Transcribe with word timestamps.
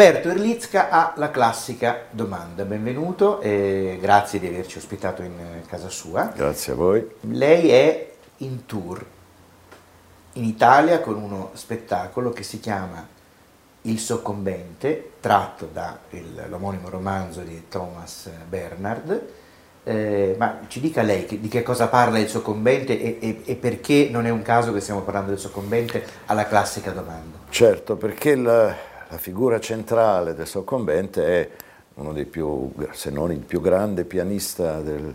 Roberto 0.00 0.30
Erlitzka 0.30 0.88
ha 0.88 1.12
la 1.16 1.30
classica 1.30 2.04
domanda. 2.08 2.64
Benvenuto 2.64 3.38
e 3.42 3.98
grazie 4.00 4.40
di 4.40 4.46
averci 4.46 4.78
ospitato 4.78 5.20
in 5.20 5.34
casa 5.66 5.90
sua. 5.90 6.32
Grazie 6.34 6.72
a 6.72 6.76
voi. 6.76 7.06
Lei 7.20 7.68
è 7.68 8.10
in 8.38 8.64
tour 8.64 9.04
in 10.32 10.44
Italia 10.44 11.00
con 11.00 11.22
uno 11.22 11.50
spettacolo 11.52 12.30
che 12.30 12.44
si 12.44 12.60
chiama 12.60 13.06
Il 13.82 13.98
soccombente, 13.98 15.10
tratto 15.20 15.68
dall'omonimo 15.70 16.88
romanzo 16.88 17.42
di 17.42 17.68
Thomas 17.68 18.30
Bernard. 18.48 19.28
Eh, 19.84 20.34
ma 20.38 20.60
ci 20.68 20.80
dica 20.80 21.02
lei 21.02 21.26
di 21.26 21.48
che 21.48 21.62
cosa 21.62 21.88
parla 21.88 22.18
il 22.18 22.28
soccombente 22.28 22.98
e, 22.98 23.18
e, 23.20 23.42
e, 23.44 23.54
perché 23.54 24.08
non 24.10 24.24
è 24.24 24.30
un 24.30 24.40
caso 24.40 24.72
che 24.72 24.80
stiamo 24.80 25.00
parlando 25.00 25.30
del 25.30 25.38
soccombente 25.38 26.02
alla 26.24 26.46
classica 26.46 26.90
domanda? 26.90 27.38
Certo, 27.50 27.96
perché 27.96 28.34
la, 28.34 28.74
la 29.10 29.18
figura 29.18 29.58
centrale 29.58 30.34
del 30.34 30.46
soccombente 30.46 31.26
è 31.26 31.50
uno 31.94 32.12
dei 32.12 32.26
più, 32.26 32.72
se 32.92 33.10
non 33.10 33.32
il 33.32 33.40
più 33.40 33.60
grande 33.60 34.04
pianista 34.04 34.80
del, 34.80 35.12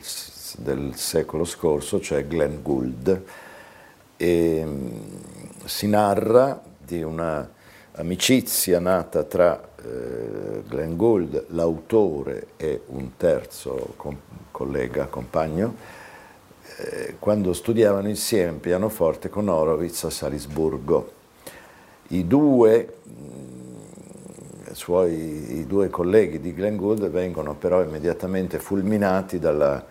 del 0.57 0.95
secolo 0.95 1.45
scorso, 1.45 2.01
cioè 2.01 2.27
Glenn 2.27 2.61
Gould. 2.61 3.23
E, 4.17 4.63
mm, 4.65 4.97
si 5.63 5.87
narra 5.87 6.61
di 6.77 7.01
una 7.01 7.49
amicizia 7.93 8.79
nata 8.79 9.23
tra 9.23 9.61
eh, 9.81 10.61
Glenn 10.67 10.97
Gould, 10.97 11.45
l'autore, 11.49 12.47
e 12.57 12.81
un 12.87 13.15
terzo 13.15 13.93
com- 13.95 14.19
collega, 14.51 15.05
compagno, 15.05 15.73
eh, 16.77 17.15
quando 17.17 17.53
studiavano 17.53 18.09
insieme 18.09 18.57
pianoforte 18.57 19.29
con 19.29 19.47
Horowitz 19.47 20.03
a 20.03 20.09
Salisburgo. 20.09 21.13
I 22.09 22.27
due 22.27 22.93
suoi, 24.75 25.59
i 25.59 25.65
due 25.65 25.89
colleghi 25.89 26.39
di 26.39 26.53
Glenn 26.53 26.75
Gould 26.75 27.09
vengono 27.09 27.55
però 27.55 27.81
immediatamente 27.81 28.59
fulminati 28.59 29.39
dalla 29.39 29.83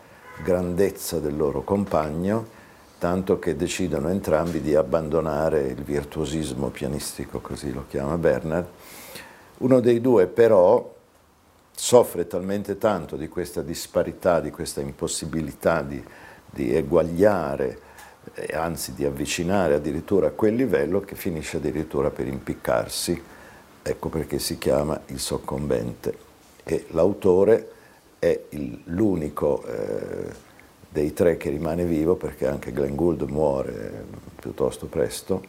grandezza 0.42 1.18
del 1.18 1.36
loro 1.36 1.62
compagno, 1.62 2.46
tanto 2.98 3.38
che 3.38 3.56
decidono 3.56 4.08
entrambi 4.08 4.60
di 4.60 4.74
abbandonare 4.74 5.62
il 5.62 5.82
virtuosismo 5.82 6.68
pianistico, 6.68 7.40
così 7.40 7.72
lo 7.72 7.84
chiama 7.88 8.16
Bernard. 8.18 8.66
Uno 9.58 9.80
dei 9.80 10.00
due 10.00 10.26
però 10.26 10.92
soffre 11.76 12.26
talmente 12.26 12.78
tanto 12.78 13.16
di 13.16 13.28
questa 13.28 13.62
disparità, 13.62 14.40
di 14.40 14.50
questa 14.50 14.80
impossibilità 14.80 15.82
di, 15.82 16.02
di 16.50 16.74
eguagliare, 16.74 17.78
eh, 18.34 18.56
anzi 18.56 18.94
di 18.94 19.04
avvicinare 19.04 19.74
addirittura 19.74 20.28
a 20.28 20.30
quel 20.30 20.54
livello, 20.54 21.00
che 21.00 21.14
finisce 21.14 21.58
addirittura 21.58 22.10
per 22.10 22.26
impiccarsi 22.26 23.32
ecco 23.84 24.08
perché 24.08 24.38
si 24.38 24.58
chiama 24.58 24.98
Il 25.06 25.20
soccombente. 25.20 26.18
E 26.64 26.86
l'autore 26.90 27.70
è 28.18 28.40
l'unico 28.84 29.62
eh, 29.66 30.32
dei 30.88 31.12
tre 31.12 31.36
che 31.36 31.50
rimane 31.50 31.84
vivo 31.84 32.14
perché 32.16 32.46
anche 32.48 32.72
Glenn 32.72 32.94
Gould 32.94 33.22
muore 33.22 34.04
piuttosto 34.40 34.86
presto. 34.86 35.42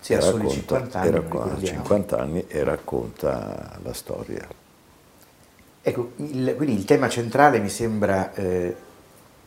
Sì, 0.00 0.14
ha 0.14 0.20
racconta, 0.20 0.48
50 0.48 1.00
anni, 1.00 1.10
racconta, 1.10 1.62
50 1.62 2.18
anni 2.18 2.44
e 2.48 2.64
racconta 2.64 3.78
la 3.82 3.92
storia. 3.92 4.46
Ecco, 5.82 6.12
il, 6.16 6.54
quindi 6.56 6.76
il 6.76 6.84
tema 6.84 7.08
centrale 7.08 7.58
mi 7.58 7.68
sembra 7.68 8.32
eh, 8.32 8.76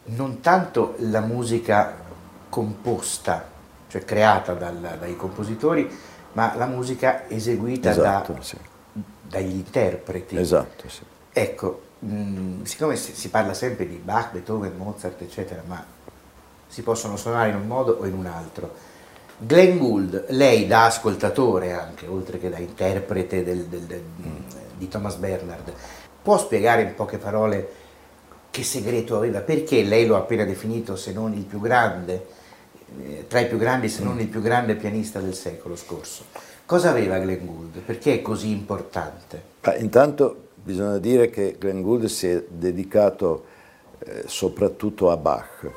non 0.05 0.41
tanto 0.41 0.95
la 0.99 1.21
musica 1.21 1.95
composta, 2.49 3.47
cioè 3.87 4.03
creata 4.03 4.53
dal, 4.53 4.97
dai 4.99 5.15
compositori, 5.15 5.89
ma 6.33 6.55
la 6.55 6.65
musica 6.65 7.27
eseguita 7.27 7.91
esatto, 7.91 8.33
da, 8.33 8.41
sì. 8.41 8.57
dagli 9.21 9.55
interpreti. 9.55 10.37
Esatto, 10.37 10.89
sì. 10.89 11.01
Ecco, 11.31 11.81
mh, 11.99 12.63
siccome 12.63 12.95
si, 12.95 13.13
si, 13.13 13.29
parla 13.29 13.53
sempre 13.53 13.87
di 13.87 13.95
Bach, 13.95 14.31
Beethoven, 14.31 14.75
Mozart, 14.75 15.21
eccetera, 15.21 15.61
ma 15.65 15.83
si 16.67 16.81
possono 16.83 17.17
suonare 17.17 17.49
in 17.49 17.55
un 17.55 17.67
modo 17.67 17.97
o 17.99 18.05
in 18.05 18.13
un 18.13 18.25
altro. 18.25 18.89
Glenn 19.37 19.77
Gould, 19.77 20.25
lei 20.29 20.67
da 20.67 20.85
ascoltatore 20.85 21.73
anche, 21.73 22.05
oltre 22.05 22.37
che 22.37 22.49
da 22.49 22.59
interprete 22.59 23.43
del, 23.43 23.65
del, 23.65 23.81
del, 23.81 24.01
mm. 24.01 24.35
di 24.77 24.87
Thomas 24.87 25.15
Bernard, 25.15 25.73
può 26.21 26.37
spiegare 26.37 26.83
in 26.83 26.93
poche 26.93 27.17
parole 27.17 27.79
che 28.51 28.63
segreto 28.63 29.15
aveva? 29.15 29.39
Perché 29.39 29.81
lei 29.81 30.05
lo 30.05 30.15
ha 30.15 30.19
appena 30.19 30.43
definito, 30.43 30.95
se 30.95 31.13
non 31.13 31.33
il 31.33 31.45
più 31.45 31.59
grande, 31.59 32.27
eh, 32.99 33.25
tra 33.27 33.39
i 33.39 33.47
più 33.47 33.57
grandi, 33.57 33.89
se 33.89 34.03
non 34.03 34.19
il 34.19 34.27
più 34.27 34.41
grande 34.41 34.75
pianista 34.75 35.19
del 35.19 35.33
secolo 35.33 35.75
scorso. 35.75 36.23
Cosa 36.65 36.89
aveva 36.89 37.19
Glenn 37.19 37.45
Gould? 37.45 37.79
Perché 37.79 38.15
è 38.15 38.21
così 38.21 38.49
importante? 38.49 39.41
Beh, 39.61 39.77
intanto 39.77 40.49
bisogna 40.55 40.97
dire 40.99 41.29
che 41.29 41.55
Glenn 41.59 41.81
Gould 41.81 42.05
si 42.05 42.27
è 42.27 42.43
dedicato 42.47 43.45
eh, 43.99 44.23
soprattutto 44.25 45.11
a 45.11 45.17
Bach, 45.17 45.69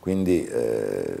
quindi 0.00 0.44
eh, 0.44 1.16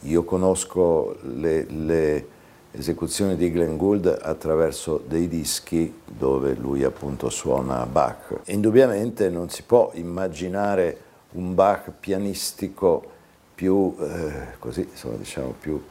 io 0.00 0.24
conosco 0.24 1.16
le, 1.22 1.64
le, 1.64 2.26
esecuzioni 2.72 3.36
di 3.36 3.50
Glenn 3.50 3.76
Gould 3.76 4.18
attraverso 4.22 5.02
dei 5.04 5.26
dischi 5.26 5.92
dove 6.04 6.54
lui 6.54 6.84
appunto 6.84 7.28
suona 7.28 7.84
Bach. 7.86 8.42
Indubbiamente 8.46 9.28
non 9.28 9.50
si 9.50 9.64
può 9.64 9.90
immaginare 9.94 10.98
un 11.32 11.54
Bach 11.54 11.90
pianistico 11.98 13.18
più, 13.60 13.94
eh, 14.00 14.56
così, 14.58 14.88
insomma, 14.90 15.16
diciamo, 15.16 15.54
più, 15.60 15.84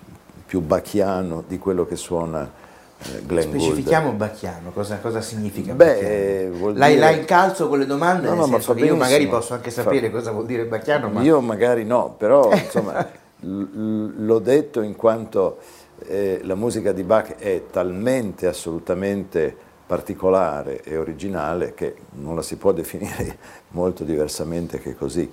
più 0.44 0.60
bacchiano 0.60 1.44
di 1.48 1.60
quello 1.60 1.86
che 1.86 1.96
suona 1.96 2.50
eh, 2.98 3.22
Glenn 3.24 3.44
Specifichiamo 3.44 4.06
Gould. 4.06 4.18
bacchiano, 4.18 4.72
cosa, 4.72 4.98
cosa 4.98 5.22
significa 5.22 5.74
Beh, 5.74 6.50
dire... 6.50 6.74
la, 6.74 7.12
incalzo 7.12 7.68
con 7.68 7.78
le 7.78 7.86
domande, 7.86 8.28
no, 8.28 8.34
no, 8.34 8.48
ma 8.48 8.58
io 8.78 8.96
magari 8.96 9.28
posso 9.28 9.54
anche 9.54 9.70
sapere 9.70 10.08
fa... 10.08 10.14
cosa 10.14 10.32
vuol 10.32 10.48
dire 10.48 10.66
bacchiano. 10.66 11.10
Ma... 11.10 11.22
Io 11.22 11.42
magari 11.42 11.86
no, 11.86 12.16
però 12.18 12.50
insomma, 12.58 13.08
l'ho 13.42 14.40
detto 14.40 14.82
in 14.82 14.96
quanto 14.96 15.60
eh, 16.08 16.40
la 16.42 16.56
musica 16.56 16.92
di 16.92 17.04
Bach 17.04 17.36
è 17.36 17.66
talmente 17.70 18.48
assolutamente 18.48 19.56
particolare 19.86 20.82
e 20.82 20.98
originale 20.98 21.76
che 21.76 21.94
non 22.14 22.36
la 22.36 22.42
si 22.42 22.56
può 22.56 22.72
definire 22.72 23.38
molto 23.70 24.04
diversamente 24.04 24.80
che 24.80 24.96
così 24.96 25.30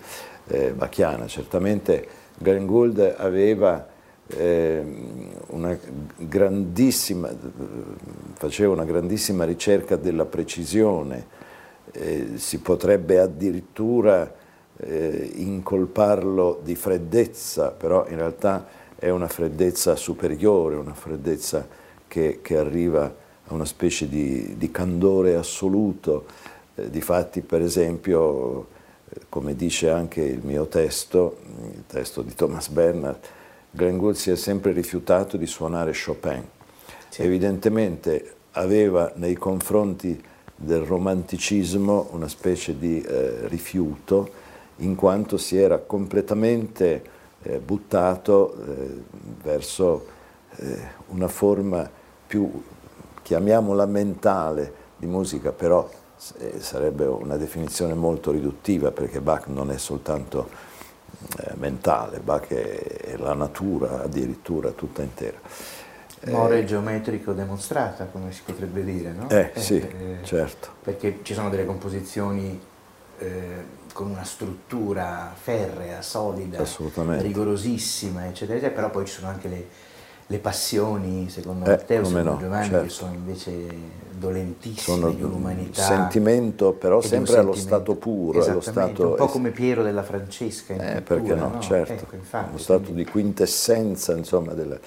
eh, 0.49 0.73
bachiana. 0.73 1.27
Certamente 1.27 2.16
Glenn 2.39 2.67
Gould 2.67 3.15
aveva 3.17 3.87
eh, 4.29 4.85
una 5.49 5.77
grandissima, 6.17 7.31
faceva 8.35 8.73
una 8.73 8.85
grandissima 8.85 9.45
ricerca 9.45 9.97
della 9.97 10.25
precisione, 10.25 11.27
eh, 11.93 12.33
si 12.35 12.59
potrebbe 12.59 13.19
addirittura 13.19 14.33
eh, 14.79 15.31
incolparlo 15.37 16.61
di 16.63 16.75
freddezza, 16.75 17.71
però 17.71 18.07
in 18.09 18.17
realtà 18.17 18.67
è 18.99 19.09
una 19.11 19.29
freddezza 19.29 19.97
superiore, 19.97 20.77
una 20.77 20.95
freddezza 20.95 21.67
che, 22.07 22.41
che 22.43 22.57
arriva 22.57 23.05
a 23.49 23.55
una 23.55 23.65
specie 23.65 24.09
di, 24.09 24.57
di 24.57 24.71
candore 24.71 25.37
assoluto. 25.37 26.27
Eh, 26.75 26.91
difatti, 26.91 27.41
per 27.41 27.63
esempio, 27.63 28.67
come 29.29 29.55
dice 29.55 29.91
anche 29.91 30.23
il 30.23 30.41
mio 30.43 30.67
testo, 30.67 31.39
il 31.73 31.85
testo 31.87 32.23
di 32.23 32.35
Thomas 32.35 32.69
Bernard, 32.69 33.19
Glenn 33.71 33.99
Gould 33.99 34.17
si 34.17 34.31
è 34.31 34.37
sempre 34.37 34.73
rifiutato 34.73 35.37
di 35.37 35.47
suonare 35.47 35.93
Chopin. 35.93 36.45
Sì. 37.09 37.23
Evidentemente 37.23 38.35
aveva 38.53 39.13
nei 39.17 39.35
confronti 39.35 40.23
del 40.57 40.81
romanticismo 40.81 42.09
una 42.13 42.29
specie 42.29 42.79
di 42.79 43.01
eh, 43.01 43.47
rifiuto, 43.49 44.45
in 44.77 44.95
quanto 44.95 45.37
si 45.37 45.57
era 45.57 45.79
completamente 45.79 47.03
eh, 47.43 47.59
buttato 47.59 48.55
eh, 48.55 49.03
verso 49.43 50.07
eh, 50.57 50.79
una 51.09 51.29
forma 51.29 51.89
più, 52.27 52.63
chiamiamola 53.23 53.87
mentale, 53.87 54.85
di 54.97 55.07
musica, 55.07 55.53
però 55.53 55.89
sarebbe 56.17 57.05
una 57.05 57.37
definizione 57.37 57.95
molto 57.95 58.31
riduttiva 58.31 58.91
perché 58.91 59.21
Bach 59.21 59.47
non 59.47 59.71
è 59.71 59.79
soltanto 59.79 60.49
eh, 61.39 61.53
mentale, 61.55 62.19
Bach 62.21 62.49
è, 62.49 62.83
è, 62.83 63.17
la 63.17 63.35
natura 63.35 64.03
addirittura 64.03 64.71
tutta 64.71 65.03
intera. 65.03 65.39
More 66.27 66.59
eh, 66.59 66.65
geometrico 66.65 67.33
demonstrata, 67.33 68.07
come 68.07 68.33
si 68.33 68.43
potrebbe 68.45 68.83
dire, 68.83 69.13
no? 69.13 69.29
Eh, 69.29 69.53
eh 69.55 69.61
sì, 69.61 69.77
eh, 69.77 70.19
certo. 70.23 70.71
Perché 70.83 71.21
ci 71.23 71.35
sono 71.35 71.51
delle 71.51 71.67
composizioni 71.67 72.61
eh, 73.19 73.85
con 73.93 74.11
una 74.11 74.25
struttura 74.25 75.33
ferrea, 75.35 76.03
solida, 76.03 76.63
rigorosissima, 77.19 78.27
eccetera, 78.27 78.59
eccetera, 78.59 78.75
però 78.75 78.91
poi 78.91 79.07
ci 79.07 79.15
sono 79.15 79.29
anche 79.29 79.49
le, 79.49 79.69
le 80.29 80.39
passioni, 80.39 81.29
secondo 81.29 81.67
eh, 81.67 81.71
Matteo, 81.71 82.05
secondo 82.05 82.31
no, 82.31 82.39
Giovanni, 82.39 82.69
certo. 82.69 82.83
che 82.83 82.89
sono 82.91 83.15
invece 83.15 83.67
dolentissime 84.19 84.99
sono 84.99 85.11
di 85.13 85.23
un'umanità. 85.23 85.83
sentimento, 85.83 86.73
però 86.73 87.01
sempre 87.01 87.37
allo 87.37 87.55
stato 87.55 87.95
puro. 87.95 88.43
Allo 88.43 88.61
stato 88.61 89.11
un 89.11 89.15
po' 89.15 89.27
come 89.27 89.51
Piero 89.51 89.83
della 89.83 90.03
Francesca. 90.03 90.73
In 90.73 90.81
eh, 90.81 91.03
perché 91.03 91.35
no, 91.35 91.51
no? 91.51 91.61
certo. 91.61 91.93
Ecco, 91.93 92.15
infatti, 92.17 92.53
Lo 92.53 92.59
stato 92.59 92.83
quindi... 92.85 93.05
di 93.05 93.11
quintessenza, 93.11 94.17
insomma, 94.17 94.53
della... 94.55 94.79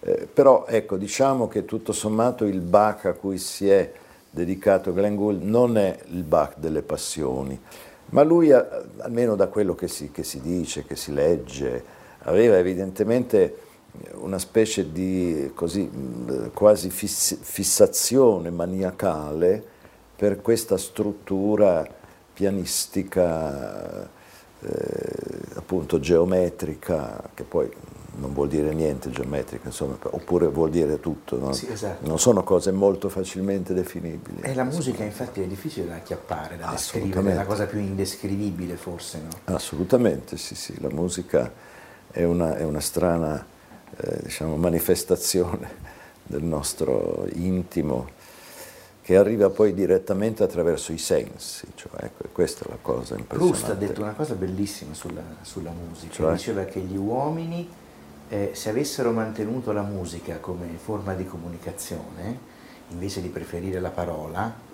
eh, 0.00 0.26
però 0.32 0.66
ecco, 0.66 0.96
diciamo 0.96 1.48
che 1.48 1.64
tutto 1.64 1.92
sommato 1.92 2.44
il 2.44 2.60
Bach 2.60 3.04
a 3.04 3.12
cui 3.12 3.38
si 3.38 3.68
è 3.68 3.92
dedicato 4.30 4.92
Glenn 4.92 5.14
Gould 5.14 5.42
non 5.42 5.76
è 5.76 5.96
il 6.06 6.24
Bach 6.24 6.54
delle 6.56 6.82
passioni, 6.82 7.60
ma 8.06 8.22
lui, 8.22 8.50
almeno 8.50 9.36
da 9.36 9.46
quello 9.46 9.74
che 9.74 9.86
si, 9.86 10.10
che 10.10 10.24
si 10.24 10.40
dice, 10.40 10.84
che 10.84 10.96
si 10.96 11.12
legge, 11.12 11.84
aveva 12.24 12.56
evidentemente 12.56 13.70
una 14.14 14.38
specie 14.38 14.90
di 14.90 15.50
così, 15.54 15.90
quasi 16.54 16.90
fiss 16.90 17.36
fissazione 17.40 18.50
maniacale 18.50 19.62
per 20.16 20.40
questa 20.40 20.78
struttura 20.78 21.86
pianistica, 22.32 24.08
eh, 24.60 24.68
appunto 25.54 26.00
geometrica, 26.00 27.30
che 27.34 27.42
poi 27.42 27.70
non 28.14 28.32
vuol 28.32 28.48
dire 28.48 28.72
niente 28.72 29.10
geometrica, 29.10 29.68
insomma, 29.68 29.96
oppure 30.00 30.46
vuol 30.48 30.70
dire 30.70 31.00
tutto. 31.00 31.38
No? 31.38 31.52
Sì, 31.52 31.70
esatto. 31.70 32.06
Non 32.06 32.18
sono 32.18 32.42
cose 32.42 32.70
molto 32.70 33.08
facilmente 33.08 33.74
definibili. 33.74 34.40
E 34.42 34.54
la 34.54 34.64
musica 34.64 35.02
infatti 35.02 35.42
è 35.42 35.46
difficile 35.46 35.88
da 35.88 35.94
acchiappare, 35.96 36.56
da 36.56 36.70
descrivere, 36.70 37.32
è 37.32 37.34
la 37.34 37.44
cosa 37.44 37.66
più 37.66 37.78
indescrivibile 37.78 38.76
forse. 38.76 39.20
No? 39.22 39.54
Assolutamente, 39.54 40.36
sì, 40.36 40.54
sì, 40.54 40.80
la 40.80 40.90
musica 40.90 41.50
è 42.10 42.24
una, 42.24 42.56
è 42.56 42.64
una 42.64 42.80
strana 42.80 43.44
eh, 43.96 44.20
diciamo, 44.22 44.56
manifestazione 44.56 45.68
del 46.22 46.42
nostro 46.42 47.26
intimo 47.32 48.20
che 49.02 49.16
arriva 49.16 49.50
poi 49.50 49.74
direttamente 49.74 50.44
attraverso 50.44 50.92
i 50.92 50.98
sensi, 50.98 51.66
cioè, 51.74 52.04
ecco, 52.04 52.28
questa 52.30 52.64
è 52.64 52.68
la 52.68 52.78
cosa 52.80 53.16
impressionante. 53.16 53.58
Proust 53.58 53.68
ha 53.68 53.74
detto 53.74 54.00
una 54.00 54.12
cosa 54.12 54.34
bellissima 54.34 54.94
sulla, 54.94 55.22
sulla 55.40 55.72
musica, 55.72 56.12
cioè? 56.12 56.32
diceva 56.32 56.64
che 56.64 56.78
gli 56.78 56.96
uomini 56.96 57.68
eh, 58.28 58.50
se 58.54 58.70
avessero 58.70 59.10
mantenuto 59.10 59.72
la 59.72 59.82
musica 59.82 60.38
come 60.38 60.66
forma 60.76 61.14
di 61.14 61.26
comunicazione, 61.26 62.38
invece 62.90 63.20
di 63.20 63.28
preferire 63.28 63.80
la 63.80 63.90
parola, 63.90 64.70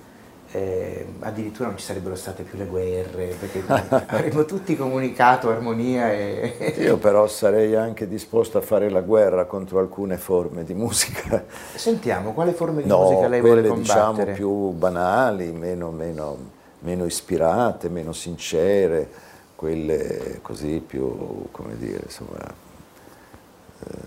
eh, 0.53 1.07
addirittura 1.21 1.69
non 1.69 1.77
ci 1.77 1.85
sarebbero 1.85 2.15
state 2.15 2.43
più 2.43 2.57
le 2.57 2.65
guerre, 2.65 3.35
perché 3.39 3.63
avremmo 4.07 4.45
tutti 4.45 4.77
comunicato 4.77 5.51
armonia 5.51 6.13
e... 6.13 6.75
Io 6.79 6.97
però 6.97 7.27
sarei 7.27 7.75
anche 7.75 8.09
disposto 8.09 8.59
a 8.59 8.61
fare 8.61 8.89
la 8.89 9.01
guerra 9.01 9.45
contro 9.45 9.79
alcune 9.79 10.17
forme 10.17 10.65
di 10.65 10.75
musica. 10.75 11.45
Sentiamo, 11.75 12.33
quale 12.33 12.53
forme 12.53 12.83
di 12.83 12.89
no, 12.89 13.03
musica 13.03 13.29
lei 13.29 13.41
vuole 13.41 13.67
combattere? 13.67 14.33
diciamo 14.33 14.35
più 14.35 14.71
banali, 14.71 15.53
meno, 15.53 15.91
meno, 15.91 16.37
meno 16.81 17.05
ispirate, 17.05 17.89
meno 17.89 18.13
sincere, 18.13 19.09
quelle 19.55 20.39
così 20.41 20.83
più, 20.85 21.47
come 21.51 21.77
dire, 21.77 22.03
insomma 22.05 22.67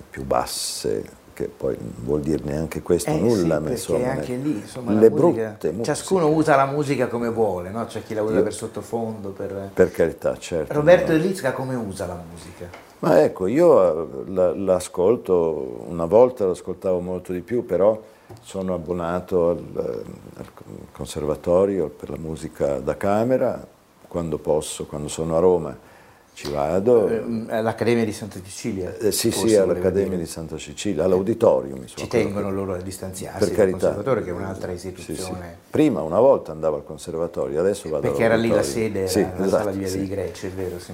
più 0.09 0.23
basse, 0.25 1.03
che 1.33 1.45
poi 1.45 1.75
non 1.79 1.93
vuol 2.03 2.21
dire 2.21 2.43
neanche 2.43 2.81
questo 2.81 3.09
eh, 3.09 3.19
nulla, 3.19 3.57
sì, 3.57 3.63
ma 3.63 3.69
insomma, 3.69 4.11
anche 4.11 4.35
lì, 4.35 4.51
insomma, 4.51 4.91
le 4.91 5.09
musica, 5.09 5.15
brutte 5.15 5.67
musiche. 5.67 5.83
Ciascuno 5.83 6.27
usa 6.27 6.55
la 6.55 6.65
musica 6.65 7.07
come 7.07 7.29
vuole, 7.29 7.69
no? 7.69 7.85
c'è 7.85 8.03
chi 8.03 8.13
la 8.13 8.21
usa 8.21 8.35
Io, 8.35 8.43
per 8.43 8.53
sottofondo. 8.53 9.29
Per, 9.29 9.71
per 9.73 9.91
carità, 9.91 10.37
certo. 10.37 10.73
Roberto 10.73 11.11
no. 11.11 11.17
Delizca 11.17 11.53
come 11.53 11.75
usa 11.75 12.05
la 12.05 12.21
musica? 12.29 12.69
Ma 12.99 13.21
ecco, 13.23 13.47
io 13.47 14.25
eh, 14.25 14.55
l'ascolto, 14.57 15.85
una 15.87 16.05
volta 16.05 16.45
l'ascoltavo 16.45 16.99
molto 16.99 17.33
di 17.33 17.41
più, 17.41 17.65
però 17.65 17.99
sono 18.41 18.73
abbonato 18.73 19.49
al, 19.49 20.03
al 20.37 20.45
conservatorio 20.91 21.89
per 21.89 22.09
la 22.09 22.17
musica 22.17 22.79
da 22.79 22.95
camera, 22.95 23.65
quando 24.07 24.37
posso, 24.37 24.85
quando 24.85 25.07
sono 25.07 25.35
a 25.37 25.39
Roma 25.39 25.89
ci 26.33 26.49
vado. 26.49 27.07
Eh, 27.07 27.45
All'Accademia 27.49 28.05
di 28.05 28.13
Santa 28.13 28.39
Cecilia? 28.41 28.95
Eh, 28.97 29.11
sì, 29.11 29.31
sì, 29.31 29.55
all'Accademia 29.55 30.17
di 30.17 30.25
Santa 30.25 30.57
Cecilia, 30.57 31.03
all'auditorium. 31.03 31.85
Ci 31.85 32.07
tengono 32.07 32.51
loro 32.51 32.73
a 32.73 32.77
distanziarsi 32.77 33.39
per 33.39 33.55
carità. 33.55 33.77
conservatorio, 33.77 34.23
che 34.23 34.29
è 34.29 34.33
un'altra 34.33 34.71
istituzione. 34.71 35.19
Sì, 35.19 35.23
sì. 35.23 35.69
Prima, 35.69 36.01
una 36.01 36.19
volta 36.19 36.51
andavo 36.51 36.77
al 36.77 36.83
conservatorio, 36.83 37.59
adesso 37.59 37.89
vado 37.89 38.07
Perché 38.07 38.23
era 38.23 38.35
lì 38.35 38.49
la 38.49 38.63
sede, 38.63 39.07
sì, 39.07 39.21
la, 39.21 39.45
esatto, 39.45 39.71
Via 39.71 39.89
dei 39.91 40.07
Greci, 40.07 40.47
è 40.47 40.49
vero, 40.49 40.79
sì. 40.79 40.93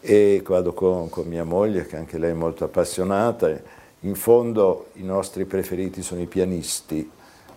E 0.00 0.42
vado 0.46 0.72
con, 0.72 1.08
con 1.08 1.26
mia 1.26 1.44
moglie, 1.44 1.86
che 1.86 1.96
anche 1.96 2.18
lei 2.18 2.30
è 2.30 2.34
molto 2.34 2.64
appassionata. 2.64 3.50
In 4.00 4.14
fondo 4.14 4.88
i 4.94 5.02
nostri 5.02 5.46
preferiti 5.46 6.02
sono 6.02 6.20
i 6.20 6.26
pianisti, 6.26 7.10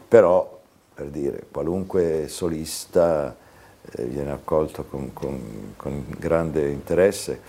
però, 0.07 0.59
per 0.95 1.07
dire, 1.07 1.43
qualunque 1.51 2.27
solista 2.27 3.29
eh, 3.29 3.47
viene 3.97 4.31
accolto 4.31 4.83
con, 4.83 5.13
con, 5.13 5.73
con, 5.75 6.05
grande 6.17 6.69
interesse. 6.69 7.41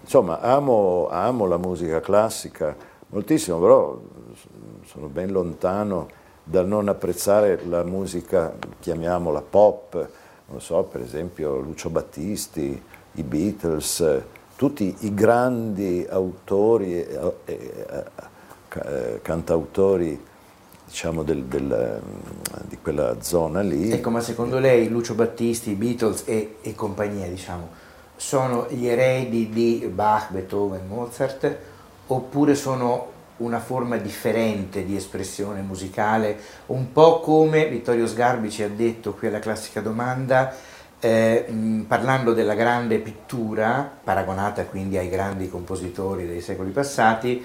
Insomma, 0.00 0.40
amo, 0.40 1.08
amo, 1.08 1.46
la 1.46 1.56
musica 1.56 2.00
classica 2.00 2.76
moltissimo, 3.08 3.58
però 3.58 4.00
sono 4.84 5.06
ben 5.06 5.30
lontano 5.30 6.08
dal 6.42 6.66
non 6.66 6.88
apprezzare 6.88 7.64
la 7.66 7.82
musica, 7.84 8.54
chiamiamola 8.80 9.40
pop, 9.40 10.08
non 10.46 10.60
so, 10.60 10.82
per 10.82 11.00
esempio 11.00 11.58
Lucio 11.58 11.88
Battisti, 11.88 12.82
i 13.12 13.22
Beatles, 13.22 14.22
tutti 14.56 14.94
i 15.00 15.14
grandi 15.14 16.06
autori 16.08 17.00
e, 17.02 17.32
e, 17.44 17.74
e 17.86 19.20
cantautori 19.22 20.32
diciamo, 20.94 21.24
del, 21.24 21.42
del, 21.46 22.00
di 22.68 22.78
quella 22.80 23.16
zona 23.20 23.62
lì. 23.62 23.90
Ecco, 23.90 24.10
ma 24.10 24.20
secondo 24.20 24.60
lei 24.60 24.88
Lucio 24.88 25.14
Battisti, 25.14 25.74
Beatles 25.74 26.22
e, 26.24 26.58
e 26.62 26.74
compagnia, 26.76 27.26
diciamo, 27.26 27.68
sono 28.14 28.68
gli 28.70 28.86
eredi 28.86 29.48
di 29.48 29.90
Bach, 29.92 30.30
Beethoven, 30.30 30.86
Mozart, 30.86 31.56
oppure 32.06 32.54
sono 32.54 33.10
una 33.38 33.58
forma 33.58 33.96
differente 33.96 34.84
di 34.84 34.94
espressione 34.94 35.62
musicale, 35.62 36.38
un 36.66 36.92
po' 36.92 37.18
come 37.18 37.68
Vittorio 37.68 38.06
Sgarbi 38.06 38.48
ci 38.48 38.62
ha 38.62 38.68
detto 38.68 39.14
qui 39.14 39.26
alla 39.26 39.40
classica 39.40 39.80
domanda, 39.80 40.54
eh, 41.00 41.84
parlando 41.88 42.32
della 42.32 42.54
grande 42.54 42.98
pittura, 42.98 43.90
paragonata 44.04 44.64
quindi 44.66 44.96
ai 44.96 45.08
grandi 45.08 45.50
compositori 45.50 46.24
dei 46.24 46.40
secoli 46.40 46.70
passati, 46.70 47.44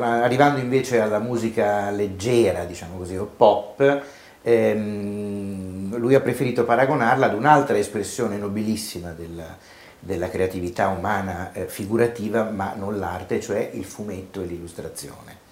arrivando 0.00 0.60
invece 0.60 1.00
alla 1.00 1.18
musica 1.18 1.90
leggera, 1.90 2.64
diciamo 2.64 2.96
così, 2.96 3.16
o 3.16 3.24
pop, 3.24 4.02
ehm, 4.42 5.96
lui 5.98 6.14
ha 6.14 6.20
preferito 6.20 6.64
paragonarla 6.64 7.26
ad 7.26 7.34
un'altra 7.34 7.76
espressione 7.76 8.36
nobilissima 8.36 9.12
della, 9.12 9.56
della 9.98 10.28
creatività 10.28 10.88
umana 10.88 11.52
eh, 11.52 11.66
figurativa, 11.66 12.44
ma 12.44 12.74
non 12.76 12.98
l'arte, 12.98 13.40
cioè 13.40 13.70
il 13.74 13.84
fumetto 13.84 14.42
e 14.42 14.46
l'illustrazione. 14.46 15.48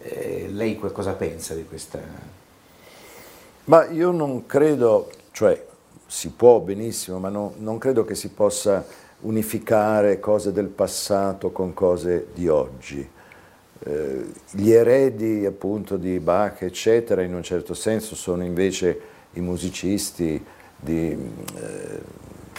Eh, 0.00 0.48
lei 0.50 0.76
cosa 0.76 1.12
pensa 1.12 1.54
di 1.54 1.64
questa? 1.64 2.00
Ma 3.64 3.86
io 3.86 4.10
non 4.10 4.46
credo, 4.46 5.10
cioè 5.32 5.64
si 6.06 6.30
può 6.30 6.58
benissimo, 6.60 7.18
ma 7.18 7.28
no, 7.28 7.54
non 7.58 7.78
credo 7.78 8.04
che 8.04 8.14
si 8.14 8.30
possa 8.30 8.84
unificare 9.20 10.20
cose 10.20 10.52
del 10.52 10.68
passato 10.68 11.50
con 11.50 11.74
cose 11.74 12.28
di 12.34 12.48
oggi. 12.48 13.08
Eh, 13.80 14.24
gli 14.50 14.70
eredi 14.70 15.44
appunto 15.46 15.96
di 15.96 16.18
Bach, 16.20 16.62
eccetera, 16.62 17.22
in 17.22 17.34
un 17.34 17.42
certo 17.42 17.74
senso 17.74 18.14
sono 18.14 18.44
invece 18.44 19.00
i 19.32 19.40
musicisti 19.40 20.44
di, 20.76 21.10
eh, 21.10 22.00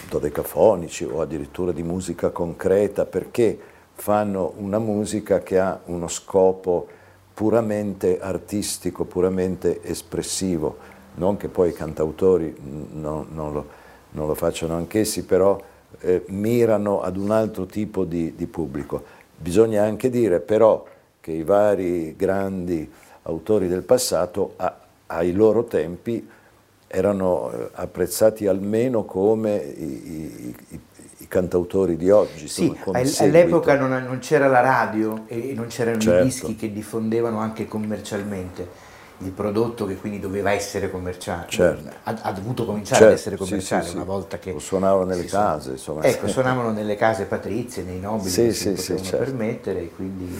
dodecafonici 0.09 1.03
o 1.03 1.21
addirittura 1.21 1.71
di 1.71 1.83
musica 1.83 2.29
concreta 2.29 3.05
perché 3.05 3.57
fanno 3.93 4.53
una 4.57 4.79
musica 4.79 5.41
che 5.41 5.59
ha 5.59 5.79
uno 5.85 6.07
scopo 6.07 6.87
puramente 7.33 8.19
artistico, 8.19 9.05
puramente 9.05 9.81
espressivo, 9.83 10.77
non 11.15 11.37
che 11.37 11.47
poi 11.47 11.69
i 11.69 11.73
cantautori 11.73 12.53
non, 12.93 13.27
non, 13.31 13.53
lo, 13.53 13.67
non 14.11 14.27
lo 14.27 14.35
facciano 14.35 14.75
anch'essi, 14.75 15.25
però 15.25 15.59
eh, 16.01 16.23
mirano 16.27 17.01
ad 17.01 17.17
un 17.17 17.31
altro 17.31 17.65
tipo 17.65 18.05
di, 18.05 18.33
di, 18.35 18.47
pubblico. 18.47 19.03
Bisogna 19.35 19.83
anche 19.83 20.09
dire 20.09 20.39
però 20.39 20.85
che 21.19 21.31
i 21.31 21.43
vari 21.43 22.15
grandi 22.15 22.89
autori 23.23 23.67
del 23.67 23.83
passato 23.83 24.53
a, 24.57 24.77
ai 25.07 25.31
loro 25.31 25.65
tempi 25.65 26.27
erano 26.87 27.51
eh, 27.51 27.69
apprezzati 27.73 28.47
almeno 28.47 29.03
come 29.03 29.57
i, 29.57 29.83
i, 29.83 30.55
i, 30.69 31.27
cantautori 31.27 31.95
di 31.95 32.09
oggi. 32.09 32.47
Sì, 32.47 32.75
all'epoca 33.19 33.77
non, 33.77 33.91
non, 34.03 34.17
c'era 34.17 34.47
la 34.47 34.61
radio 34.61 35.25
e 35.27 35.53
non 35.55 35.67
c'erano 35.67 35.99
certo. 35.99 36.21
i 36.21 36.23
dischi 36.23 36.55
che 36.55 36.73
diffondevano 36.73 37.37
anche 37.37 37.67
commercialmente 37.67 38.88
il 39.19 39.31
prodotto 39.31 39.85
che 39.85 39.97
quindi 39.97 40.19
doveva 40.19 40.51
essere 40.51 40.89
commerciale, 40.89 41.47
certo. 41.49 41.89
ha, 42.03 42.17
ha, 42.21 42.31
dovuto 42.31 42.65
cominciare 42.65 42.99
certo. 42.99 43.13
ad 43.13 43.19
essere 43.19 43.35
commerciale 43.35 43.83
sì, 43.83 43.89
sì, 43.89 43.95
una 43.95 44.05
volta 44.05 44.39
che... 44.39 44.51
O 44.51 44.59
suonavano 44.59 45.05
nelle 45.05 45.25
case, 45.25 45.71
insomma. 45.71 46.03
Ecco, 46.03 46.27
suonavano 46.27 46.71
nelle 46.71 46.95
case 46.95 47.25
patrizie, 47.25 47.83
nei 47.83 47.99
nobili 47.99 48.29
sì, 48.29 48.43
che 48.43 48.53
si 48.53 48.71
potevano 48.71 49.05
certo. 49.05 49.25
permettere, 49.25 49.89
quindi... 49.89 50.37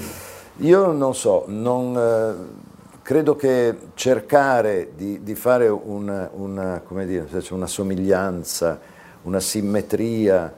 Io 0.58 0.92
non 0.92 1.16
so, 1.16 1.44
non, 1.48 1.98
eh, 1.98 2.68
credo 3.02 3.36
che 3.36 3.76
cercare 3.96 4.92
di, 4.96 5.24
di 5.24 5.36
fare 5.36 5.68
una, 5.68 6.30
una, 6.34 6.82
dire, 7.06 7.28
una 7.50 7.68
somiglianza, 7.68 8.80
una 9.24 9.40
simmetria, 9.40 10.54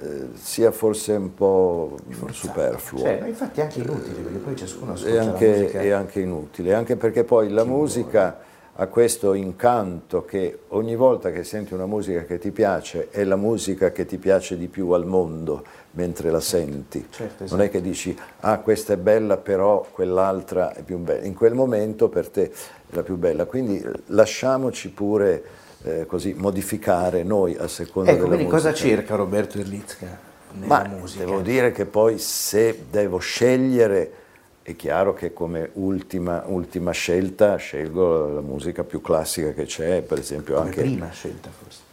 eh, 0.00 0.28
sia 0.34 0.70
forse 0.70 1.12
un 1.12 1.34
po' 1.34 1.96
Forzato. 2.08 2.32
superfluo. 2.32 3.02
Cioè, 3.02 3.20
ma 3.20 3.26
infatti 3.26 3.60
è 3.60 3.62
anche 3.64 3.80
inutile, 3.80 4.20
perché 4.20 4.38
poi 4.38 4.56
ciascuno 4.56 4.92
ascolta 4.92 5.14
è 5.14 5.18
anche, 5.18 5.48
musica. 5.48 5.80
È 5.80 5.90
anche 5.90 6.20
inutile, 6.20 6.74
anche 6.74 6.96
perché 6.96 7.24
poi 7.24 7.48
la 7.48 7.64
musica 7.64 8.20
vuole. 8.20 8.46
ha 8.74 8.86
questo 8.88 9.32
incanto 9.32 10.24
che 10.24 10.60
ogni 10.68 10.94
volta 10.94 11.30
che 11.30 11.42
senti 11.42 11.72
una 11.72 11.86
musica 11.86 12.24
che 12.24 12.38
ti 12.38 12.50
piace 12.50 13.08
è 13.10 13.24
la 13.24 13.36
musica 13.36 13.90
che 13.90 14.04
ti 14.04 14.18
piace 14.18 14.58
di 14.58 14.68
più 14.68 14.90
al 14.90 15.06
mondo 15.06 15.64
mentre 15.92 16.30
la 16.30 16.40
senti. 16.40 17.06
Certo, 17.10 17.44
esatto. 17.44 17.56
Non 17.56 17.64
è 17.64 17.70
che 17.70 17.80
dici, 17.80 18.16
ah 18.40 18.58
questa 18.58 18.92
è 18.92 18.96
bella 18.96 19.38
però 19.38 19.86
quell'altra 19.90 20.74
è 20.74 20.82
più 20.82 20.98
bella. 20.98 21.24
In 21.24 21.34
quel 21.34 21.54
momento 21.54 22.08
per 22.08 22.28
te 22.28 22.44
è 22.44 22.50
la 22.90 23.02
più 23.02 23.16
bella. 23.16 23.46
Quindi 23.46 23.82
lasciamoci 24.06 24.90
pure 24.90 25.42
eh, 25.82 26.06
così, 26.06 26.34
modificare 26.34 27.22
noi 27.22 27.56
a 27.56 27.68
seconda 27.68 28.10
ecco, 28.10 28.22
della 28.22 28.34
quindi 28.34 28.52
musica. 28.52 28.70
cosa 28.70 28.74
cerca 28.74 29.14
Roberto 29.14 29.58
Erlitzka 29.58 30.18
nella 30.52 30.66
Ma 30.66 30.88
musica? 30.88 31.24
Devo 31.24 31.40
dire 31.40 31.72
che 31.72 31.84
poi 31.84 32.18
se 32.18 32.84
devo 32.90 33.18
scegliere, 33.18 34.12
è 34.62 34.74
chiaro 34.76 35.14
che 35.14 35.32
come 35.32 35.70
ultima, 35.74 36.42
ultima 36.46 36.90
scelta 36.90 37.56
scelgo 37.56 38.28
la 38.28 38.40
musica 38.40 38.84
più 38.84 39.00
classica 39.00 39.52
che 39.52 39.64
c'è, 39.64 40.02
per 40.02 40.18
esempio 40.18 40.56
come 40.56 40.68
anche... 40.68 40.80
prima 40.80 41.10
scelta 41.10 41.50
forse. 41.50 41.86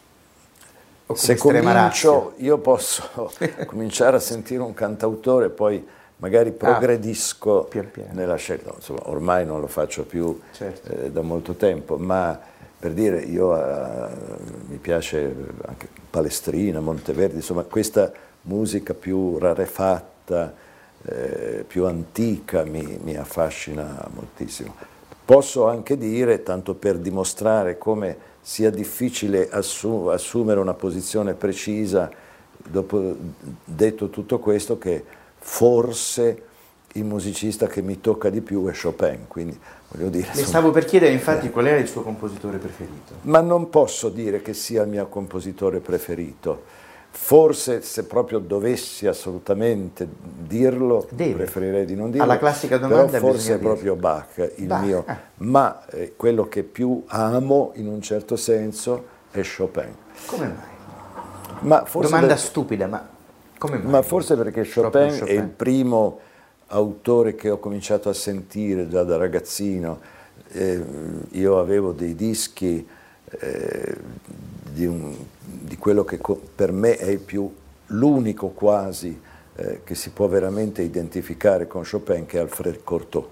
Se 1.13 1.35
comincio, 1.35 2.33
io 2.37 2.57
posso 2.57 3.31
cominciare 3.67 4.17
a 4.17 4.19
sentire 4.19 4.63
un 4.63 4.73
cantautore, 4.73 5.49
poi 5.49 5.85
magari 6.17 6.49
ah, 6.49 6.53
progredisco 6.53 7.61
ah, 7.61 7.65
pian 7.65 7.91
piano. 7.91 8.13
nella 8.13 8.37
scelta. 8.37 8.71
Insomma, 8.73 9.01
ormai 9.03 9.45
non 9.45 9.59
lo 9.59 9.67
faccio 9.67 10.03
più 10.03 10.39
certo. 10.51 10.91
eh, 10.91 11.11
da 11.11 11.21
molto 11.21 11.53
tempo, 11.53 11.97
ma 11.97 12.39
per 12.77 12.91
dire, 12.91 13.21
io 13.21 13.57
eh, 13.57 14.09
mi 14.67 14.77
piace 14.77 15.33
anche 15.65 15.87
Palestrina, 16.09 16.79
Monteverdi, 16.79 17.35
insomma 17.35 17.63
questa 17.63 18.11
musica 18.43 18.93
più 18.93 19.37
rarefatta, 19.37 20.53
eh, 21.03 21.63
più 21.67 21.85
antica 21.85 22.63
mi, 22.63 22.99
mi, 23.03 23.15
affascina 23.15 24.07
moltissimo. 24.13 24.75
Posso 25.23 25.67
anche 25.67 25.97
dire, 25.97 26.43
tanto 26.43 26.75
per 26.75 26.97
dimostrare 26.97 27.77
come 27.77 28.33
sia 28.41 28.69
difficile 28.69 29.49
assu 29.49 30.07
assumere 30.07 30.59
una 30.59 30.73
posizione 30.73 31.33
precisa, 31.33 32.09
dopo 32.57 33.15
detto 33.63 34.09
tutto 34.09 34.39
questo, 34.39 34.77
che 34.77 35.03
forse 35.37 36.43
il 36.95 37.03
musicista 37.03 37.67
che 37.67 37.81
mi 37.81 37.99
tocca 37.99 38.29
di 38.29 38.41
più 38.41 38.65
è 38.67 38.73
Chopin, 38.73 39.25
quindi 39.27 39.57
voglio 39.89 40.09
dire... 40.09 40.29
Le 40.33 40.43
stavo 40.43 40.71
per 40.71 40.85
chiedere 40.85 41.11
infatti 41.11 41.49
qual 41.49 41.67
era 41.67 41.77
il 41.77 41.87
suo 41.87 42.01
compositore 42.01 42.57
preferito. 42.57 43.15
Ma 43.21 43.41
non 43.41 43.69
posso 43.69 44.09
dire 44.09 44.41
che 44.41 44.53
sia 44.53 44.83
il 44.83 44.89
mio 44.89 45.07
compositore 45.07 45.79
preferito. 45.79 46.83
Forse 47.11 47.81
se 47.81 48.05
proprio 48.05 48.39
dovessi 48.39 49.07
assolutamente 49.07 50.05
dirlo, 50.21 51.07
Deve. 51.11 51.43
preferirei 51.43 51.85
di 51.85 51.95
non 51.95 52.11
dirlo. 52.11 52.23
Alla 52.23 52.37
classica 52.37 52.77
domanda 52.77 53.11
però 53.11 53.27
forse 53.27 53.55
è 53.55 53.57
proprio 53.57 53.95
Bach 53.95 54.51
il 54.57 54.65
Bach. 54.65 54.83
mio. 54.83 55.03
Ah. 55.07 55.17
Ma 55.37 55.85
eh, 55.87 56.13
quello 56.17 56.49
che 56.49 56.63
più 56.63 57.03
amo 57.07 57.71
in 57.75 57.87
un 57.87 58.01
certo 58.01 58.35
senso 58.35 59.05
è 59.31 59.41
Chopin. 59.43 59.95
Come 60.25 60.45
mai? 60.45 60.73
Ma 61.61 61.85
domanda 61.93 62.27
per... 62.27 62.39
stupida, 62.39 62.87
ma 62.87 63.07
come 63.57 63.77
mai? 63.77 63.91
Ma 63.91 64.01
forse 64.01 64.35
perché 64.35 64.69
Chopin, 64.69 65.17
Chopin, 65.17 65.27
è 65.27 65.31
il 65.31 65.47
primo 65.47 66.19
autore 66.67 67.35
che 67.35 67.49
ho 67.49 67.57
cominciato 67.57 68.09
a 68.09 68.13
sentire 68.13 68.87
già 68.89 69.03
da 69.03 69.17
ragazzino. 69.17 69.99
Eh, 70.49 70.81
io 71.31 71.59
avevo 71.59 71.91
dei 71.91 72.15
dischi 72.15 72.85
eh, 73.29 73.97
di, 74.71 74.85
un, 74.85 75.15
di, 75.39 75.77
quello 75.77 76.03
che 76.03 76.19
per 76.55 76.71
me 76.71 76.97
è 76.97 77.17
più 77.17 77.51
l'unico 77.87 78.49
quasi 78.49 79.19
eh, 79.55 79.81
che 79.83 79.95
si 79.95 80.09
può 80.09 80.27
veramente 80.27 80.81
identificare 80.81 81.67
con 81.67 81.83
Chopin, 81.89 82.25
che 82.25 82.37
è 82.37 82.41
Alfred 82.41 82.83
Cortot. 82.83 83.27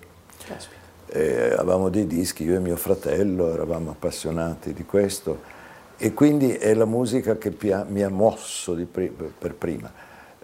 Eh, 1.07 1.53
avevamo 1.57 1.89
dei 1.89 2.07
dischi, 2.07 2.43
io 2.43 2.55
e 2.55 2.59
mio 2.59 2.75
fratello 2.75 3.53
eravamo 3.53 3.91
appassionati 3.91 4.73
di 4.73 4.83
questo 4.83 5.51
e 5.97 6.13
quindi 6.13 6.55
è 6.55 6.73
la 6.73 6.85
musica 6.85 7.37
che 7.37 7.55
mi 7.87 8.01
ha 8.01 8.09
mosso 8.09 8.73
pri 8.91 9.09
per 9.09 9.53
prima. 9.53 9.91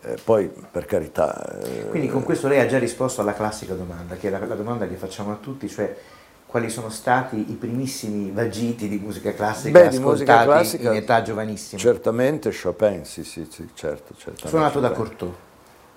Eh, 0.01 0.17
poi 0.23 0.49
per 0.71 0.85
carità... 0.85 1.59
Eh, 1.61 1.89
Quindi 1.89 2.07
con 2.07 2.23
questo 2.23 2.47
lei 2.47 2.59
ha 2.59 2.65
già 2.67 2.79
risposto 2.79 3.21
alla 3.21 3.33
classica 3.33 3.73
domanda, 3.73 4.15
che 4.15 4.27
è 4.27 4.31
la, 4.31 4.45
la, 4.45 4.55
domanda 4.55 4.87
che 4.87 4.95
facciamo 4.95 5.31
a 5.31 5.35
tutti, 5.35 5.67
cioè 5.67 5.95
quali 6.45 6.69
sono 6.69 6.89
stati 6.89 7.51
i 7.51 7.55
primissimi 7.55 8.31
vagiti 8.31 8.87
di 8.87 8.97
musica 8.97 9.33
classica 9.33 9.77
Beh, 9.77 9.87
ascoltati 9.87 10.09
musica 10.09 10.43
classica, 10.43 10.89
in 10.91 10.95
età 10.95 11.21
giovanissima? 11.21 11.79
Certamente 11.79 12.51
Chopin, 12.51 13.05
sì, 13.05 13.23
sì, 13.23 13.47
sì 13.49 13.69
certo. 13.73 14.15
Suonato 14.47 14.79
da 14.79 14.91
Cortot. 14.91 15.33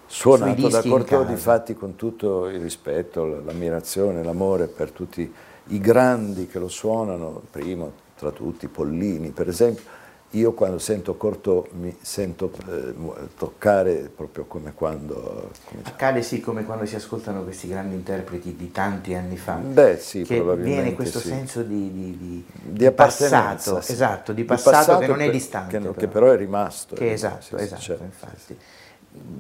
Suonato 0.07 0.69
da 0.69 0.83
Cortot, 0.83 1.27
difatti 1.27 1.75
con 1.75 1.97
tutto 1.97 2.49
il 2.49 2.61
rispetto, 2.61 3.25
l'ammirazione, 3.25 4.23
l'amore 4.23 4.67
per 4.67 4.91
tutti 4.91 5.33
i 5.69 5.79
grandi 5.79 6.47
che 6.47 6.59
lo 6.59 6.69
suonano, 6.69 7.41
primo 7.51 8.01
tra 8.19 8.31
tutti 8.31 8.69
Pollini 8.69 9.31
per 9.31 9.49
esempio, 9.49 9.85
io 10.33 10.53
quando 10.53 10.79
sento 10.79 11.17
corto 11.17 11.69
mi 11.73 11.95
sento 12.01 12.51
eh, 12.69 12.95
toccare 13.37 14.11
proprio 14.15 14.45
come 14.45 14.73
quando... 14.75 15.51
Come 15.65 15.83
Accade 15.85 16.23
sì 16.23 16.41
come 16.41 16.65
quando 16.65 16.87
si 16.87 16.95
ascoltano 16.95 17.43
questi 17.43 17.69
grandi 17.69 17.95
interpreti 17.95 18.55
di 18.57 18.71
tanti 18.71 19.15
anni 19.15 19.37
fa. 19.37 19.55
Beh 19.55 19.99
sì, 19.99 20.23
che 20.23 20.37
probabilmente 20.37 20.81
viene 20.81 20.95
questo 20.95 21.19
sì. 21.19 21.29
senso 21.29 21.63
di, 21.63 21.93
di, 21.93 22.19
di, 22.19 22.45
di 22.63 22.91
passato, 22.93 23.81
sì. 23.81 23.93
esatto, 23.93 24.33
di 24.33 24.45
passato, 24.45 24.77
passato, 24.77 24.99
che 24.99 25.07
non 25.07 25.21
è 25.21 25.31
distante. 25.31 25.77
Che, 25.77 25.83
però. 25.83 25.93
che 25.95 26.09
però 26.09 26.31
è 26.31 26.37
rimasto. 26.37 26.95
Che 26.95 27.13
esatto, 27.13 27.57
sì, 27.59 27.63
esatto, 27.65 27.81
certo, 27.81 28.05
infatti. 28.05 28.57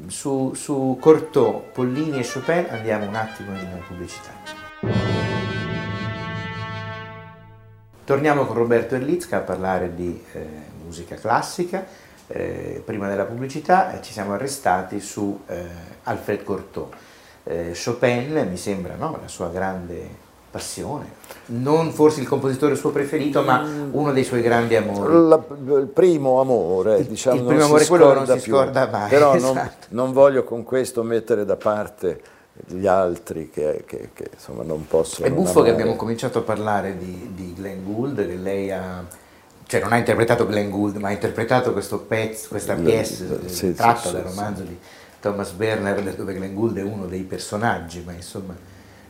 Su, 0.09 0.53
su 0.55 0.99
Cortot, 1.01 1.71
Pollini 1.73 2.21
e 2.21 2.29
Chopin 2.31 2.67
andiamo 2.69 3.07
un 3.07 3.15
attimo 3.15 3.53
in 3.53 3.81
pubblicità. 3.87 5.52
Torniamo 8.05 8.47
con 8.47 8.57
Roberto 8.57 8.95
Erlitzka 8.95 9.39
a 9.39 9.41
parlare 9.41 9.95
di... 9.95 10.25
Eh, 10.33 10.71
musica 10.93 11.17
classica, 11.17 11.87
eh, 12.27 12.83
prima 12.85 13.09
della 13.09 13.25
pubblicità 13.25 13.97
eh, 13.97 14.03
ci 14.03 14.13
siamo 14.13 14.35
arrestati 14.35 15.01
su 15.01 15.41
eh, 15.47 15.65
Alfred 16.03 16.45
Cortot. 16.45 16.95
Eh, 17.45 17.73
Chopin 17.73 18.47
mi 18.49 18.59
sembra 18.59 18.95
no? 18.95 19.19
la 19.21 19.27
sua 19.27 19.49
grande 19.49 20.31
passione, 20.51 21.07
non 21.47 21.93
forse 21.93 22.21
il 22.21 22.29
compositore 22.29 22.75
suo 22.75 22.91
preferito, 22.91 23.41
ma 23.41 23.63
mm. 23.63 23.89
uno 23.93 24.13
dei 24.13 24.23
suoi 24.23 24.43
grandi 24.43 24.77
amori. 24.77 25.29
La, 25.29 25.43
il 25.81 25.87
primo 25.87 26.43
amore, 26.43 27.07
diciamo, 27.07 27.37
il 27.37 27.47
primo 27.47 27.65
amore 27.65 27.87
quello 27.87 28.13
non 28.13 28.27
si 28.27 28.39
scorda 28.39 28.87
mai. 28.93 29.09
Però 29.09 29.35
esatto. 29.35 29.55
non, 29.55 29.71
non, 29.89 30.13
voglio 30.13 30.45
con 30.45 30.63
questo 30.63 31.03
mettere 31.03 31.47
da 31.47 31.57
parte 31.57 32.21
gli 32.67 32.87
altri 32.87 33.51
che, 33.51 33.85
che, 33.87 34.11
che 34.13 34.31
insomma 34.35 34.63
non 34.63 34.87
possono. 34.87 35.27
È 35.27 35.31
buffo 35.31 35.61
amare. 35.61 35.65
che 35.67 35.71
abbiamo 35.81 35.97
cominciato 35.97 36.39
a 36.39 36.43
parlare 36.43 36.97
di, 36.99 37.31
di 37.35 37.55
Glenn 37.55 37.85
Gould, 37.85 38.27
che 38.27 38.37
lei 38.37 38.71
ha 38.71 39.05
cioè 39.73 39.81
non 39.81 39.93
ha 39.93 39.97
interpretato 39.97 40.47
Glenn 40.47 40.69
Gould, 40.69 40.97
ma 40.97 41.09
ha 41.09 41.13
interpretato 41.13 41.73
questo 41.73 42.01
pezzo, 42.01 42.49
questa 42.49 42.75
pièce 42.75 43.49
sì, 43.49 43.73
tratta 43.73 44.09
sì, 44.09 44.13
dal 44.13 44.23
romanzo 44.23 44.63
sì. 44.65 44.69
di 44.69 44.79
Thomas 45.19 45.51
Berner, 45.53 46.15
dove 46.15 46.35
Glenn 46.35 46.55
Gould 46.55 46.77
è 46.77 46.83
uno 46.83 47.07
dei 47.07 47.23
personaggi, 47.23 48.03
ma 48.05 48.13
insomma, 48.13 48.55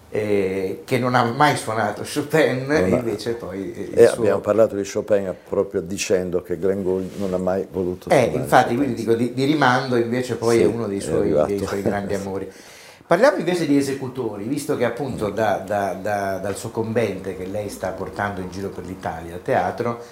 eh, 0.09 0.83
che 0.85 0.99
non 0.99 1.17
ha 1.17 1.25
mai 1.25 1.57
suonato 1.57 2.05
Chopin, 2.05 2.71
e 2.71 2.89
invece 2.91 3.33
poi... 3.33 3.73
Eh, 3.93 4.07
suo... 4.07 4.19
Abbiamo 4.19 4.39
parlato 4.39 4.77
di 4.77 4.89
Chopin 4.89 5.35
proprio 5.49 5.81
dicendo 5.81 6.43
che 6.43 6.57
Glenn 6.59 6.83
Gould 6.85 7.11
non 7.17 7.35
ha 7.35 7.39
mai 7.39 7.67
voluto 7.69 8.09
eh, 8.11 8.21
suonare. 8.21 8.39
infatti, 8.39 8.77
quindi 8.77 8.95
dico 8.95 9.15
di, 9.15 9.33
di, 9.35 9.45
rimando, 9.45 9.97
invece 9.97 10.37
poi 10.37 10.61
è 10.61 10.65
uno 10.65 10.87
dei 10.87 11.01
suoi, 11.01 11.33
dei 11.47 11.67
suoi 11.67 11.83
grandi 11.83 12.15
amori. 12.15 12.49
Parliamo 13.07 13.39
invece 13.39 13.67
di 13.67 13.77
esecutori, 13.77 14.45
visto 14.45 14.77
che 14.77 14.85
appunto 14.85 15.29
da, 15.29 15.59
da, 15.59 15.93
da, 15.95 16.39
dal 16.39 16.57
suo 16.57 16.71
convente 16.71 17.37
che 17.37 17.47
lei 17.47 17.69
sta 17.69 17.91
portando 17.91 18.41
in 18.41 18.51
giro 18.51 18.69
per 18.69 18.87
l'Italia 18.87 19.37
a 19.37 19.39
teatro, 19.39 20.03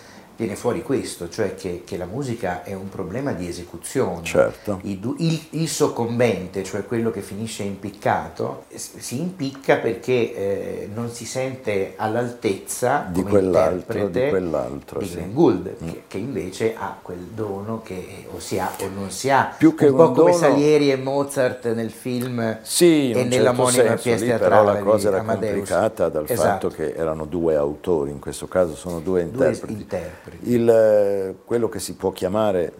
viene 0.40 0.56
fuori 0.56 0.82
questo, 0.82 1.28
cioè 1.28 1.54
che, 1.54 1.82
che, 1.84 1.98
la 1.98 2.06
musica 2.06 2.62
è 2.62 2.72
un 2.72 2.88
problema 2.88 3.32
di 3.32 3.46
esecuzione. 3.46 4.24
Certo. 4.24 4.80
Il, 4.84 5.14
il, 5.18 5.40
il, 5.50 5.68
soccombente, 5.68 6.64
cioè 6.64 6.86
quello 6.86 7.10
che 7.10 7.20
finisce 7.20 7.62
impiccato, 7.62 8.64
si 8.74 9.20
impicca 9.20 9.76
perché 9.76 10.34
eh, 10.34 10.88
non 10.94 11.10
si 11.10 11.26
sente 11.26 11.92
all'altezza 11.96 13.06
di 13.10 13.22
quell'altro, 13.22 14.08
di, 14.08 14.28
quell'altro, 14.30 15.00
di 15.00 15.06
sì. 15.06 15.16
Glenn 15.16 15.34
Gould, 15.34 15.76
mm. 15.82 15.88
che, 15.88 16.02
che, 16.08 16.16
invece 16.16 16.74
ha 16.74 16.96
quel 17.02 17.18
dono 17.34 17.82
che 17.82 18.24
o 18.32 18.40
si 18.40 18.58
ha 18.58 18.70
o 18.80 18.88
non 18.94 19.10
si 19.10 19.28
ha. 19.28 19.54
Più 19.58 19.74
che 19.74 19.88
un, 19.88 19.92
un 19.92 19.96
po' 19.98 20.12
come 20.12 20.30
dono... 20.30 20.42
Salieri 20.42 20.90
e 20.90 20.96
Mozart 20.96 21.70
nel 21.74 21.90
film 21.90 22.60
sì, 22.62 23.10
e 23.10 23.24
nell'omonima 23.24 23.82
certo 23.82 24.02
pièce 24.02 24.24
teatrale. 24.24 24.62
Però 24.62 24.72
la 24.72 24.78
cosa 24.78 25.08
era 25.08 25.18
Amadeus. 25.18 25.50
complicata 25.50 26.08
dal 26.08 26.24
esatto. 26.26 26.40
fatto 26.40 26.68
che 26.70 26.94
erano 26.94 27.26
due 27.26 27.56
autori, 27.56 28.10
in 28.10 28.20
questo 28.20 28.48
caso 28.48 28.74
sono 28.74 29.00
due 29.00 29.20
interpreti. 29.20 29.66
Due 29.66 29.82
interpreti. 29.82 30.29
Il, 30.42 30.68
eh, 30.68 31.34
quello 31.44 31.68
che 31.68 31.78
si 31.78 31.94
può 31.94 32.10
chiamare 32.10 32.72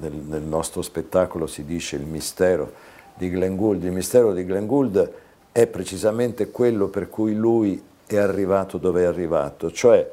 nel, 0.00 0.12
nel, 0.12 0.42
nostro 0.42 0.82
spettacolo 0.82 1.46
si 1.46 1.64
dice 1.64 1.96
il 1.96 2.04
mistero 2.04 2.72
di 3.14 3.30
Glenn 3.30 3.56
Gould. 3.56 3.84
Il 3.84 3.92
mistero 3.92 4.32
di 4.32 4.44
Glenn 4.44 4.66
Gould 4.66 5.12
è 5.52 5.66
precisamente 5.66 6.50
quello 6.50 6.88
per 6.88 7.08
cui 7.08 7.34
lui 7.34 7.82
è 8.06 8.16
arrivato 8.16 8.78
dove 8.78 9.02
è 9.02 9.06
arrivato, 9.06 9.70
cioè 9.70 10.08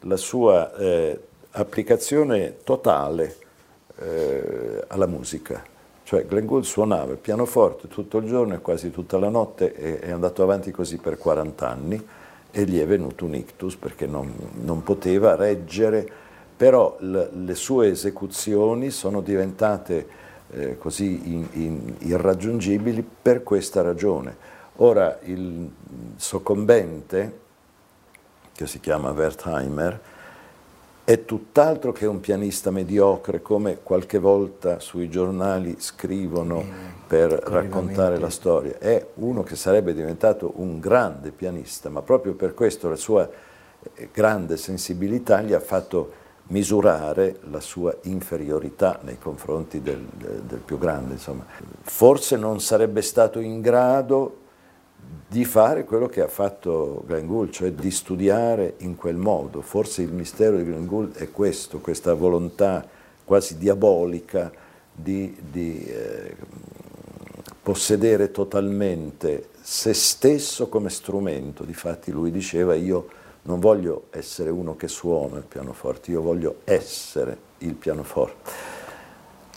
la 0.00 0.16
sua 0.16 0.74
eh, 0.76 1.20
applicazione 1.52 2.56
totale 2.64 3.36
eh, 3.98 4.84
alla 4.88 5.06
musica. 5.06 5.62
Cioè 6.02 6.24
Glenn 6.26 6.46
Gould 6.46 6.64
suonava 6.64 7.12
il 7.12 7.18
pianoforte 7.18 7.88
tutto 7.88 8.18
il 8.18 8.26
giorno 8.26 8.54
e 8.54 8.60
quasi 8.60 8.90
tutta 8.90 9.18
la 9.18 9.28
notte 9.28 9.74
e 9.74 9.98
è 9.98 10.10
andato 10.10 10.42
avanti 10.42 10.70
così 10.70 10.98
per 10.98 11.18
40 11.18 11.68
anni 11.68 12.06
e 12.58 12.64
gli 12.64 12.80
è 12.80 12.86
venuto 12.86 13.26
un 13.26 13.34
ictus 13.34 13.76
perché 13.76 14.06
non, 14.06 14.32
non 14.62 14.82
poteva 14.82 15.34
reggere, 15.36 16.08
però 16.56 16.96
le, 17.00 17.54
sue 17.54 17.88
esecuzioni 17.88 18.88
sono 18.88 19.20
diventate 19.20 20.06
eh, 20.52 20.78
così 20.78 21.34
in, 21.34 21.46
in, 21.52 21.94
irraggiungibili 21.98 23.06
per 23.20 23.42
questa 23.42 23.82
ragione. 23.82 24.34
Ora 24.76 25.18
il 25.24 25.70
soccombente, 26.16 27.40
che 28.54 28.66
si 28.66 28.80
chiama 28.80 29.10
Wertheimer, 29.10 30.00
è 31.06 31.24
tutt'altro 31.24 31.92
che 31.92 32.04
un 32.04 32.18
pianista 32.18 32.72
mediocre 32.72 33.40
come 33.40 33.78
qualche 33.80 34.18
volta 34.18 34.80
sui 34.80 35.08
giornali 35.08 35.76
scrivono 35.78 36.64
per 37.06 37.30
raccontare 37.30 38.18
la 38.18 38.28
storia. 38.28 38.76
È 38.78 39.06
uno 39.14 39.44
che 39.44 39.54
sarebbe 39.54 39.94
diventato 39.94 40.54
un 40.56 40.80
grande 40.80 41.30
pianista, 41.30 41.90
ma 41.90 42.02
proprio 42.02 42.34
per 42.34 42.54
questo 42.54 42.88
la 42.88 42.96
sua 42.96 43.30
eh, 43.94 44.08
grande 44.12 44.56
sensibilità 44.56 45.42
gli 45.42 45.52
ha 45.52 45.60
fatto 45.60 46.10
misurare 46.48 47.38
la 47.50 47.60
sua 47.60 47.96
inferiorità 48.02 48.98
nei 49.02 49.20
confronti 49.20 49.80
del, 49.80 50.04
del 50.08 50.58
più 50.58 50.76
grande. 50.76 51.12
Insomma. 51.12 51.46
Forse 51.82 52.36
non 52.36 52.60
sarebbe 52.60 53.00
stato 53.00 53.38
in 53.38 53.60
grado 53.60 54.38
di 55.28 55.44
fare 55.44 55.84
quello 55.84 56.06
che 56.06 56.20
ha 56.20 56.28
fatto 56.28 57.02
Glenn 57.06 57.26
Gould, 57.26 57.50
cioè 57.50 57.72
di 57.72 57.90
studiare 57.90 58.74
in 58.78 58.96
quel 58.96 59.16
modo. 59.16 59.60
Forse 59.60 60.02
il 60.02 60.12
mistero 60.12 60.56
di 60.56 60.64
Glenn 60.64 60.86
Gould 60.86 61.16
è 61.16 61.30
questo, 61.30 61.78
questa 61.78 62.14
volontà 62.14 62.86
quasi 63.24 63.58
diabolica 63.58 64.52
di, 64.92 65.36
di 65.50 65.84
eh, 65.84 66.36
possedere 67.62 68.30
totalmente 68.30 69.48
se 69.60 69.92
stesso 69.92 70.68
come 70.68 70.88
strumento. 70.88 71.64
Difatti 71.64 72.12
lui 72.12 72.30
diceva 72.30 72.74
io 72.74 73.08
non 73.42 73.60
voglio 73.60 74.04
essere 74.10 74.50
uno 74.50 74.76
che 74.76 74.88
suona 74.88 75.38
il 75.38 75.44
pianoforte, 75.44 76.10
io 76.10 76.22
voglio 76.22 76.60
essere 76.64 77.36
il 77.58 77.74
pianoforte. 77.74 78.75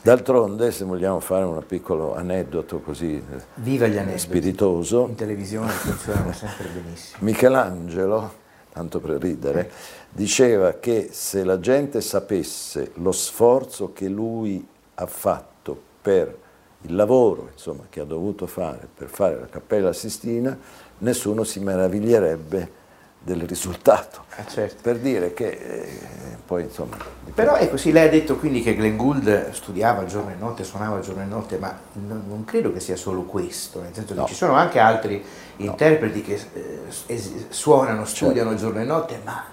D'altronde, 0.01 0.71
se 0.71 0.85
vogliamo 0.85 1.19
fare 1.19 1.43
un 1.43 1.61
piccolo 1.67 2.15
aneddoto 2.15 2.79
così 2.79 3.21
eh, 3.21 4.17
spiritoso, 4.17 5.07
in 5.07 5.15
televisione 5.15 5.71
funzionano 5.71 6.31
sempre 6.31 6.67
benissimo. 6.67 7.17
Michelangelo, 7.21 8.33
tanto 8.71 9.01
per 9.01 9.19
ridere, 9.19 9.69
diceva 10.09 10.73
che 10.73 11.09
se 11.11 11.43
la 11.43 11.59
gente 11.59 11.99
sapesse 11.99 12.91
lo 12.95 13.11
sforzo 13.11 13.91
che 13.91 14.07
lui 14.07 14.65
ha 14.95 15.05
fatto 15.05 15.79
per 16.01 16.37
il 16.83 16.95
lavoro 16.95 17.49
insomma, 17.51 17.83
che 17.89 17.99
ha 17.99 18.05
dovuto 18.05 18.47
fare 18.47 18.87
per 18.95 19.09
fare 19.09 19.37
la 19.37 19.47
Cappella 19.47 19.91
Sistina, 19.91 20.57
nessuno 20.99 21.43
si 21.43 21.59
meraviglierebbe 21.59 22.78
del 23.21 23.41
risultato. 23.41 24.23
Ah, 24.37 24.45
certo. 24.45 24.77
Per 24.81 24.97
dire 24.97 25.33
che 25.33 25.47
eh, 25.47 25.99
poi 26.45 26.63
insomma... 26.63 26.97
Però 27.33 27.53
è 27.55 27.69
così, 27.69 27.91
lei 27.91 28.07
ha 28.07 28.09
detto 28.09 28.37
quindi 28.37 28.61
che 28.61 28.75
Glenn 28.75 28.95
Gould 28.95 29.51
studiava 29.51 30.05
giorno 30.05 30.31
e 30.31 30.35
notte, 30.35 30.63
suonava 30.63 30.99
giorno 30.99 31.21
e 31.21 31.25
notte, 31.25 31.57
ma 31.57 31.77
non, 31.93 32.23
non 32.27 32.45
credo 32.45 32.71
che 32.71 32.79
sia 32.79 32.95
solo 32.95 33.23
questo, 33.23 33.81
nel 33.81 33.93
senso 33.93 34.13
no. 34.13 34.23
che 34.23 34.29
ci 34.29 34.35
sono 34.35 34.53
anche 34.53 34.79
altri 34.79 35.23
no. 35.57 35.65
interpreti 35.65 36.21
che 36.21 36.39
eh, 36.53 37.47
suonano, 37.49 38.05
studiano 38.05 38.49
certo. 38.51 38.65
giorno 38.65 38.81
e 38.81 38.85
notte, 38.85 39.19
ma... 39.23 39.43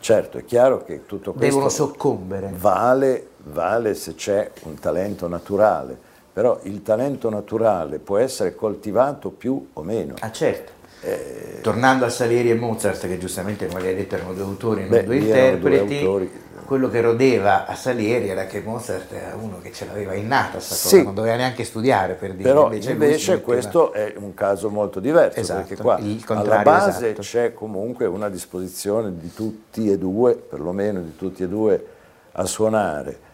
Certo, 0.00 0.38
è 0.38 0.44
chiaro 0.44 0.82
che 0.82 1.06
tutto 1.06 1.32
questo... 1.32 1.46
Devono 1.46 1.68
soccombere. 1.68 2.52
Vale, 2.56 3.28
vale 3.44 3.94
se 3.94 4.14
c'è 4.14 4.50
un 4.64 4.78
talento 4.78 5.28
naturale, 5.28 5.96
però 6.32 6.58
il 6.62 6.82
talento 6.82 7.30
naturale 7.30 7.98
può 7.98 8.16
essere 8.16 8.54
coltivato 8.54 9.30
più 9.30 9.68
o 9.74 9.82
meno. 9.82 10.14
Ah 10.18 10.32
certo. 10.32 10.80
Eh, 11.02 11.58
Tornando 11.62 12.04
a 12.04 12.08
Salieri 12.08 12.50
e 12.50 12.54
Mozart, 12.54 13.06
che 13.06 13.18
giustamente 13.18 13.66
come 13.68 13.80
lei 13.82 13.92
ha 13.92 13.96
detto 13.96 14.16
erano 14.16 14.32
due 14.32 14.42
autori, 14.42 14.80
non 14.80 14.90
beh, 14.90 15.04
due 15.04 15.16
interpreti, 15.16 16.00
due 16.00 16.30
quello 16.64 16.88
che 16.88 17.00
rodeva 17.00 17.66
a 17.66 17.74
Salieri 17.74 18.30
era 18.30 18.46
che 18.46 18.60
Mozart 18.60 19.12
era 19.12 19.36
uno 19.38 19.60
che 19.60 19.72
ce 19.72 19.84
l'aveva 19.86 20.14
innata, 20.14 20.58
sì. 20.58 20.70
cosa, 20.70 21.02
non 21.02 21.14
doveva 21.14 21.36
neanche 21.36 21.64
studiare 21.64 22.14
per 22.14 22.32
dire. 22.32 22.48
Però 22.48 22.64
invece, 22.64 22.92
invece 22.92 23.40
questo 23.42 23.92
metteva... 23.94 24.20
è 24.20 24.24
un 24.24 24.34
caso 24.34 24.70
molto 24.70 24.98
diverso, 24.98 25.38
esatto, 25.38 25.66
perché 25.66 25.82
qua 25.82 26.00
alla 26.34 26.62
base 26.62 27.10
esatto. 27.10 27.20
c'è 27.20 27.52
comunque 27.52 28.06
una 28.06 28.28
disposizione 28.28 29.12
di 29.16 29.32
tutti 29.34 29.90
e 29.90 29.98
due, 29.98 30.34
perlomeno 30.34 31.00
di 31.00 31.14
tutti 31.14 31.42
e 31.42 31.48
due, 31.48 31.86
a 32.32 32.46
suonare 32.46 33.30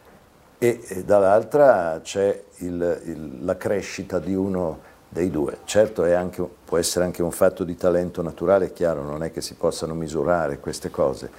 e, 0.58 0.80
e 0.88 1.04
dall'altra 1.04 2.00
c'è 2.02 2.42
il, 2.58 3.00
il, 3.04 3.44
la 3.44 3.56
crescita 3.56 4.18
di 4.18 4.34
uno 4.34 4.80
dei 5.08 5.30
due. 5.30 5.58
Certo 5.64 6.02
anche, 6.04 6.46
può 6.64 6.76
essere 6.78 7.04
anche 7.04 7.22
un 7.22 7.30
fatto 7.30 7.64
di 7.64 7.76
talento 7.76 8.22
naturale, 8.22 8.66
è 8.66 8.72
chiaro, 8.72 9.02
non 9.02 9.22
è 9.22 9.32
che 9.32 9.40
si 9.40 9.54
possano 9.54 9.94
misurare 9.94 10.60
queste 10.60 10.90
cose, 10.90 11.30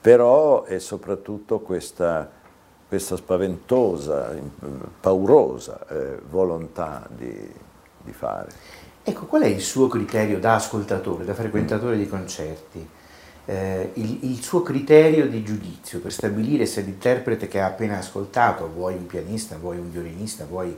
però 0.00 0.64
è 0.64 0.78
soprattutto 0.78 1.60
questa, 1.60 2.28
questa 2.86 3.16
spaventosa, 3.16 4.34
paurosa 5.00 5.86
eh, 5.88 6.18
volontà 6.28 7.08
di, 7.08 7.34
di, 8.02 8.12
fare. 8.12 8.50
Ecco, 9.02 9.24
qual 9.24 9.42
è 9.42 9.46
il 9.46 9.62
suo 9.62 9.88
criterio 9.88 10.38
da 10.38 10.56
ascoltatore, 10.56 11.24
da 11.24 11.34
frequentatore 11.34 11.96
di 11.96 12.06
concerti? 12.06 12.88
Eh, 13.46 13.92
il, 13.94 14.18
il, 14.24 14.42
suo 14.42 14.60
criterio 14.60 15.26
di 15.26 15.42
giudizio 15.42 16.00
per 16.00 16.12
stabilire 16.12 16.66
se 16.66 16.82
l'interprete 16.82 17.48
che 17.48 17.58
ha 17.58 17.66
appena 17.66 17.96
ascoltato, 17.96 18.70
vuoi 18.70 18.92
un 18.92 19.06
pianista, 19.06 19.56
vuoi 19.56 19.78
un 19.78 19.90
violinista, 19.90 20.44
vuoi 20.44 20.76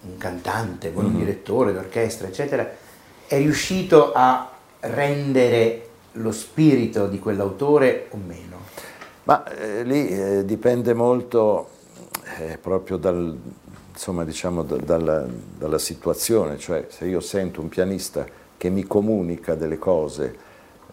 un 0.00 0.16
cantante, 0.16 0.88
poi 0.88 1.04
un 1.04 1.10
mm-hmm. 1.10 1.18
direttore 1.18 1.72
d'orchestra, 1.72 2.28
eccetera, 2.28 2.68
è 3.26 3.36
riuscito 3.36 4.12
a 4.14 4.50
rendere 4.80 5.86
lo 6.12 6.32
spirito 6.32 7.06
di 7.06 7.18
quell'autore 7.18 8.06
o 8.10 8.16
meno? 8.16 8.56
Ma 9.24 9.44
eh, 9.44 9.82
lì 9.84 10.08
eh, 10.08 10.44
dipende 10.44 10.94
molto 10.94 11.68
eh, 12.38 12.58
proprio 12.58 12.96
dal, 12.96 13.36
insomma, 13.92 14.24
diciamo, 14.24 14.62
da, 14.62 14.76
dalla, 14.76 15.26
dalla, 15.58 15.78
situazione, 15.78 16.58
cioè 16.58 16.86
se 16.88 17.06
io 17.06 17.20
sento 17.20 17.60
un 17.60 17.68
pianista 17.68 18.24
che 18.56 18.70
mi 18.70 18.84
comunica 18.84 19.54
delle 19.54 19.78
cose 19.78 20.36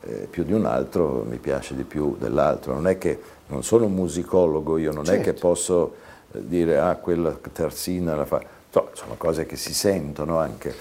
eh, 0.02 0.28
più 0.30 0.44
di 0.44 0.54
un 0.54 0.66
altro, 0.66 1.26
mi 1.28 1.38
piace 1.38 1.76
di 1.76 1.84
più 1.84 2.18
dell'altro, 2.20 2.74
non 2.74 2.88
è 2.88 2.98
che 2.98 3.20
non 3.48 3.64
sono 3.64 3.86
un 3.86 3.94
musicologo, 3.94 4.78
io 4.78 4.92
non 4.92 5.06
certo. 5.06 5.22
è 5.22 5.24
che 5.24 5.32
certo. 5.32 5.48
posso 5.48 5.96
eh, 6.34 6.46
dire 6.46 6.78
ah 6.80 6.96
quella 6.96 7.38
terzina 7.54 8.16
la 8.16 8.26
fa 8.26 8.42
So, 8.76 8.90
sono 8.92 9.16
cose 9.16 9.46
che 9.46 9.56
si 9.56 9.74
sentono 9.74 10.38
anche. 10.38 10.76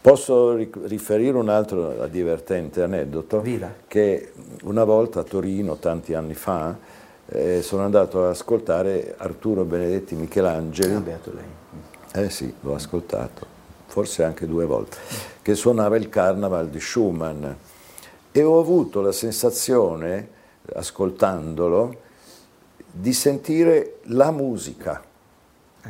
Posso 0.00 0.54
riferire 0.54 1.36
un 1.36 1.48
altro 1.48 2.06
divertente 2.06 2.80
aneddoto? 2.80 3.40
Viva. 3.40 3.74
Che 3.88 4.32
una 4.62 4.84
volta 4.84 5.18
a 5.18 5.22
Torino, 5.24 5.74
tanti 5.78 6.14
anni 6.14 6.34
fa, 6.34 6.78
eh, 7.26 7.60
sono 7.60 7.82
andato 7.82 8.22
ad 8.22 8.30
ascoltare 8.30 9.16
Arturo 9.18 9.64
Benedetti 9.64 10.14
Michelangeli. 10.14 10.94
Ah, 10.94 11.00
beato 11.00 11.32
lei. 11.34 12.22
Eh 12.24 12.30
sì, 12.30 12.54
l'ho 12.60 12.76
ascoltato, 12.76 13.44
forse 13.86 14.22
anche 14.22 14.46
due 14.46 14.64
volte, 14.64 14.98
che 15.42 15.56
suonava 15.56 15.96
il 15.96 16.08
Carnaval 16.08 16.68
di 16.68 16.78
Schumann. 16.78 17.44
E 18.30 18.42
ho 18.44 18.60
avuto 18.60 19.00
la 19.00 19.10
sensazione, 19.10 20.28
ascoltandolo, 20.72 21.96
di 22.92 23.12
sentire 23.12 23.96
la 24.02 24.30
musica 24.30 25.02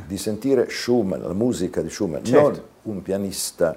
di 0.07 0.19
sentire 0.19 0.69
Schumann, 0.69 1.23
la 1.23 1.33
musica 1.33 1.81
di 1.81 1.91
Schumann, 1.91 2.25
certo. 2.25 2.49
non 2.83 2.97
un 2.97 3.03
pianista 3.03 3.77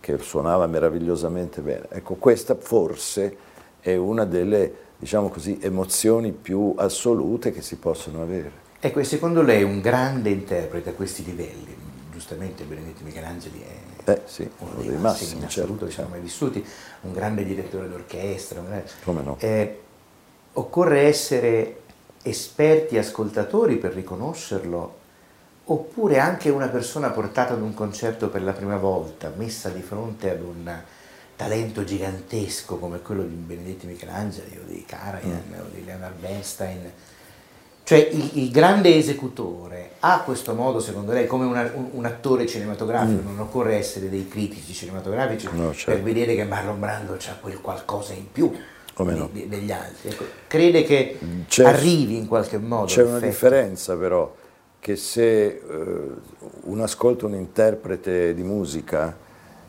che 0.00 0.18
suonava 0.18 0.66
meravigliosamente 0.66 1.60
bene. 1.60 1.86
Ecco, 1.90 2.14
questa 2.14 2.56
forse 2.56 3.36
è 3.80 3.94
una 3.94 4.24
delle 4.24 4.88
diciamo 5.00 5.30
così, 5.30 5.58
emozioni 5.62 6.32
più 6.32 6.74
assolute 6.76 7.52
che 7.52 7.62
si 7.62 7.76
possono 7.76 8.22
avere. 8.22 8.68
Ecco, 8.80 9.00
e 9.00 9.04
secondo 9.04 9.42
lei 9.42 9.62
un 9.62 9.80
grande 9.80 10.30
interprete 10.30 10.90
a 10.90 10.92
questi 10.92 11.24
livelli, 11.24 11.74
giustamente 12.12 12.64
Benedetti 12.64 13.02
Michelangeli 13.02 13.62
è 13.62 14.10
eh, 14.10 14.20
sì, 14.24 14.48
uno 14.58 14.72
dei 14.76 14.88
dei 14.88 14.96
massimi, 14.96 15.00
massimi 15.00 15.32
in 15.34 15.48
certo, 15.48 15.60
assoluto 15.60 15.86
che 15.86 15.92
siamo 15.92 16.10
mai 16.10 16.20
vissuti, 16.20 16.64
un 17.02 17.12
grande 17.12 17.44
direttore 17.44 17.88
d'orchestra. 17.88 18.60
un 18.60 18.66
grande- 18.66 18.90
Come 19.04 19.22
no? 19.22 19.36
Eh, 19.38 19.80
occorre 20.52 21.00
essere 21.00 21.80
esperti 22.22 22.98
ascoltatori 22.98 23.76
per 23.76 23.92
riconoscerlo, 23.94 24.98
oppure 25.72 26.18
anche 26.18 26.48
una 26.50 26.66
persona 26.68 27.10
portata 27.10 27.52
ad 27.54 27.62
un 27.62 27.74
concerto 27.74 28.28
per 28.28 28.42
la 28.42 28.52
prima 28.52 28.76
volta, 28.76 29.32
messa 29.36 29.68
di 29.68 29.82
fronte 29.82 30.30
ad 30.30 30.40
un 30.40 30.68
talento 31.36 31.84
gigantesco 31.84 32.76
come 32.76 33.00
quello 33.00 33.22
di 33.22 33.34
Benedetti 33.34 33.86
Michelangeli 33.86 34.58
o 34.58 34.66
di 34.66 34.84
Karajan 34.86 35.42
Mm. 35.48 35.60
o 35.60 35.64
di 35.72 35.84
Leonard 35.84 36.18
Bernstein. 36.18 36.90
Cioè 37.84 37.98
il, 38.12 38.30
il 38.34 38.50
grande 38.50 38.94
esecutore 38.96 39.92
ha 40.00 40.20
questo 40.24 40.54
modo, 40.54 40.80
secondo 40.80 41.12
lei, 41.12 41.26
come 41.26 41.44
una- 41.46 41.70
un, 41.74 41.88
un 41.92 42.04
attore 42.04 42.46
cinematografico, 42.46 43.22
non 43.24 43.38
occorre 43.38 43.76
essere 43.76 44.08
dei 44.10 44.26
critici 44.28 44.72
cinematografici 44.72 45.48
Mm. 45.52 45.56
No, 45.58 45.72
certo. 45.72 45.92
per 45.92 46.02
vedere 46.02 46.34
che 46.34 46.44
Marlon 46.44 46.80
Brando 46.80 47.14
ha 47.14 47.34
quel 47.40 47.60
qualcosa 47.60 48.12
in 48.12 48.30
più 48.30 48.50
di- 48.52 49.28
di- 49.32 49.48
degli 49.48 49.70
altri. 49.72 50.10
Ecco, 50.10 50.24
crede 50.48 50.82
che 50.82 51.18
arrivi 51.64 52.16
in 52.16 52.26
qualche 52.26 52.58
modo. 52.58 52.86
C'è 52.86 53.02
una 53.04 53.18
differenza 53.20 53.96
però, 53.96 54.36
che 54.80 54.96
se 54.96 55.46
eh, 55.46 55.60
uno 56.62 56.82
ascolta 56.82 57.26
un 57.26 57.34
interprete 57.34 58.34
di 58.34 58.42
musica, 58.42 59.14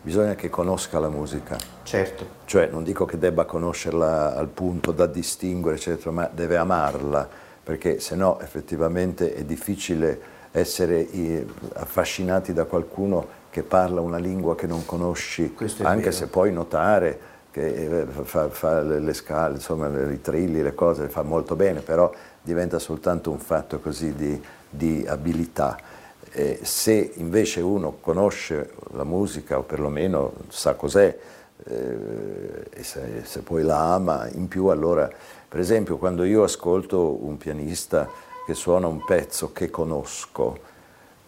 bisogna 0.02 0.36
che 0.36 0.50
conosca 0.50 1.00
la 1.00 1.10
musica. 1.10 1.58
Certo, 1.84 2.26
Cioè, 2.45 2.67
non 2.67 2.84
dico 2.84 3.06
che 3.06 3.17
debba 3.19 3.45
conoscerla 3.45 4.36
al 4.36 4.47
punto 4.47 4.91
da 4.91 5.06
distinguere, 5.06 5.76
eccetera, 5.76 6.12
ma 6.12 6.30
deve 6.34 6.56
amarla, 6.56 7.28
perché 7.63 8.00
se 8.00 8.15
no 8.15 8.39
effettivamente 8.39 9.34
è 9.36 9.43
difficile 9.43 10.39
essere 10.52 11.08
affascinati 11.74 12.54
da 12.54 12.65
qualcuno 12.65 13.39
che 13.50 13.63
parla 13.63 14.02
una 14.02 14.17
lingua 14.17 14.56
che 14.56 14.65
non 14.65 14.86
conosci, 14.86 15.54
anche 15.82 16.04
vero. 16.04 16.12
se 16.12 16.28
puoi 16.28 16.52
notare 16.54 17.19
che 17.52 18.02
eh, 18.02 18.06
fa, 18.06 18.47
fa 18.47 18.82
le, 18.82 19.00
le 19.00 19.13
scale, 19.13 19.56
insomma, 19.56 19.88
i 20.10 20.21
trilli, 20.21 20.62
le 20.62 20.74
cose, 20.74 21.04
le 21.04 21.10
fa 21.10 21.21
molto 21.21 21.58
bene, 21.58 21.82
però 21.82 22.10
diventa 22.41 22.80
soltanto 22.80 23.30
un 23.30 23.39
fatto 23.39 23.80
così 23.80 24.15
di, 24.15 24.41
di 24.71 25.05
abilità. 25.07 25.77
Eh, 26.31 26.60
se 26.63 27.12
invece 27.15 27.60
uno 27.62 27.97
conosce 27.99 28.71
la 28.93 29.03
musica 29.03 29.57
o 29.57 29.63
perlomeno 29.63 30.34
sa 30.47 30.75
cos'è 30.75 31.17
eh, 31.65 32.67
e 32.73 32.84
se, 32.84 33.21
se 33.23 33.41
poi 33.41 33.63
la 33.63 33.93
ama 33.93 34.29
in 34.29 34.47
più 34.47 34.67
allora 34.67 35.10
per 35.47 35.60
esempio 35.60 35.97
quando 35.97 36.23
io 36.23 36.43
ascolto 36.43 37.23
un 37.25 37.38
pianista 37.38 38.10
che 38.45 38.53
suona 38.53 38.88
un 38.88 39.03
pezzo 39.03 39.51
che 39.51 39.69
conosco 39.69 40.57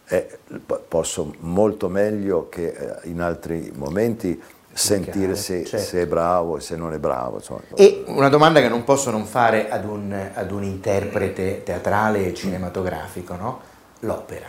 eh, 0.08 0.40
po- 0.66 0.84
posso 0.88 1.34
molto 1.40 1.90
meglio 1.90 2.48
che 2.48 2.68
eh, 2.68 3.10
in 3.10 3.20
altri 3.20 3.72
momenti 3.76 4.42
sentire 4.74 5.36
se, 5.36 5.64
certo. 5.64 5.86
se 5.86 6.02
è 6.02 6.08
bravo 6.08 6.58
e 6.58 6.62
se 6.62 6.76
non 6.76 6.94
è 6.94 6.98
bravo 6.98 7.38
insomma. 7.38 7.62
E 7.76 8.04
una 8.08 8.30
domanda 8.30 8.60
che 8.60 8.68
non 8.68 8.84
posso 8.84 9.12
non 9.12 9.26
fare 9.26 9.70
ad 9.70 9.86
un, 9.86 10.30
ad 10.34 10.52
un 10.52 10.64
interprete 10.64 11.64
teatrale 11.64 12.28
e 12.28 12.34
cinematografico, 12.34 13.36
no? 13.36 13.60
L'opera. 14.00 14.48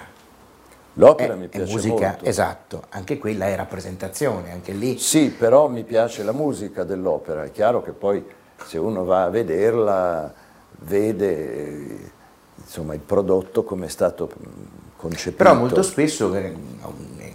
l'opera 0.95 1.35
È- 1.35 1.37
mi 1.37 1.49
piace 1.49 1.73
musica, 1.73 2.09
molto 2.09 2.25
esatto, 2.25 2.83
anche 2.89 3.19
quella 3.19 3.47
è 3.47 3.55
rappresentazione, 3.55 4.51
anche 4.51 4.73
lì. 4.73 4.99
Sì, 4.99 5.29
però 5.31 5.69
mi 5.69 5.85
piace 5.85 6.23
la 6.25 6.33
musica 6.33 6.85
dell'opera. 6.85 7.45
È 7.45 7.51
chiaro 7.51 7.83
che 7.83 7.93
poi 7.93 8.25
se 8.65 8.79
uno 8.79 9.05
va 9.05 9.25
a 9.25 9.29
vederla, 9.29 10.33
vede 10.81 11.55
eh, 11.55 12.11
insomma, 12.57 12.95
il 12.95 13.01
prodotto 13.01 13.63
come 13.63 13.87
è 13.87 13.91
stato 13.91 14.31
mh, 14.35 14.49
concepito. 14.97 15.37
Però 15.37 15.55
molto 15.55 15.83
spesso 15.83 16.35
eh, 16.35 16.55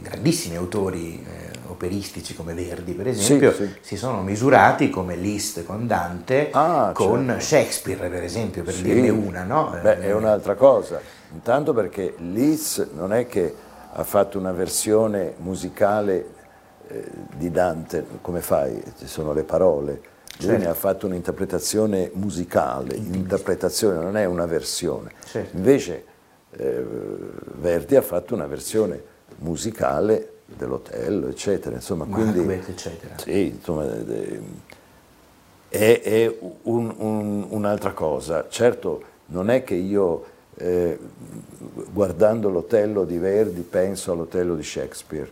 grandissimi 0.01 0.55
autori 0.55 1.23
eh, 1.23 1.38
operistici 1.79 2.35
come 2.35 2.53
Verdi, 2.53 2.91
per 2.91 3.07
esempio, 3.07 3.53
sì. 3.53 3.73
si 3.79 3.95
sono 3.95 4.21
misurati 4.21 4.89
come 4.89 5.15
Liszt 5.15 5.63
con 5.63 5.87
Dante, 5.87 6.49
Ah, 6.51 6.91
con 6.93 7.25
certo. 7.25 7.41
Shakespeare, 7.41 8.09
per 8.09 8.21
esempio, 8.21 8.63
per 8.63 8.73
Sì. 8.73 8.81
dirne 8.83 9.07
una, 9.09 9.43
no? 9.43 9.77
Beh, 9.81 9.93
Eh, 9.93 9.99
è 10.01 10.13
un'altra 10.13 10.55
cosa. 10.55 10.99
Intanto 11.31 11.71
perché 11.73 12.15
Liszt 12.17 12.89
non 12.95 13.13
è 13.13 13.27
che 13.27 13.55
ha 13.93 14.03
fatto 14.03 14.37
una 14.37 14.51
versione 14.51 15.35
musicale 15.37 16.37
eh, 16.89 17.03
di 17.37 17.49
Dante, 17.49 18.03
come 18.21 18.41
fai? 18.41 18.81
Ci 18.97 19.07
sono 19.07 19.31
le 19.31 19.43
parole. 19.43 20.01
Lui 20.39 20.47
Certo. 20.49 20.63
ne 20.63 20.69
ha 20.69 20.73
fatto 20.73 21.05
un'interpretazione 21.05 22.11
musicale, 22.13 22.95
l'interpretazione 22.95 24.01
non 24.01 24.17
è 24.17 24.25
una 24.25 24.45
versione. 24.45 25.11
Certo. 25.25 25.55
Invece 25.55 26.03
eh, 26.51 26.83
Verdi 27.59 27.95
ha 27.95 28.01
fatto 28.01 28.33
una 28.33 28.47
versione 28.47 29.01
musicale 29.37 30.33
dell'Otello, 30.57 31.27
eccetera. 31.27 31.75
Insomma, 31.75 32.05
quindi, 32.05 32.39
Macbeth, 32.39 32.69
eccetera. 32.69 33.17
sì, 33.17 33.47
insomma, 33.47 33.85
è, 35.69 36.01
è 36.01 36.37
un- 36.63 36.93
un- 36.97 37.45
un'altra 37.49 37.91
cosa. 37.91 38.47
Certo, 38.49 39.03
non 39.27 39.49
è 39.49 39.63
che 39.63 39.75
io, 39.75 40.25
eh, 40.55 40.97
guardando 41.91 42.49
l'Otello 42.49 43.05
di 43.05 43.17
Verdi, 43.17 43.61
penso 43.61 44.11
all'Otello 44.11 44.55
di 44.55 44.63
Shakespeare. 44.63 45.29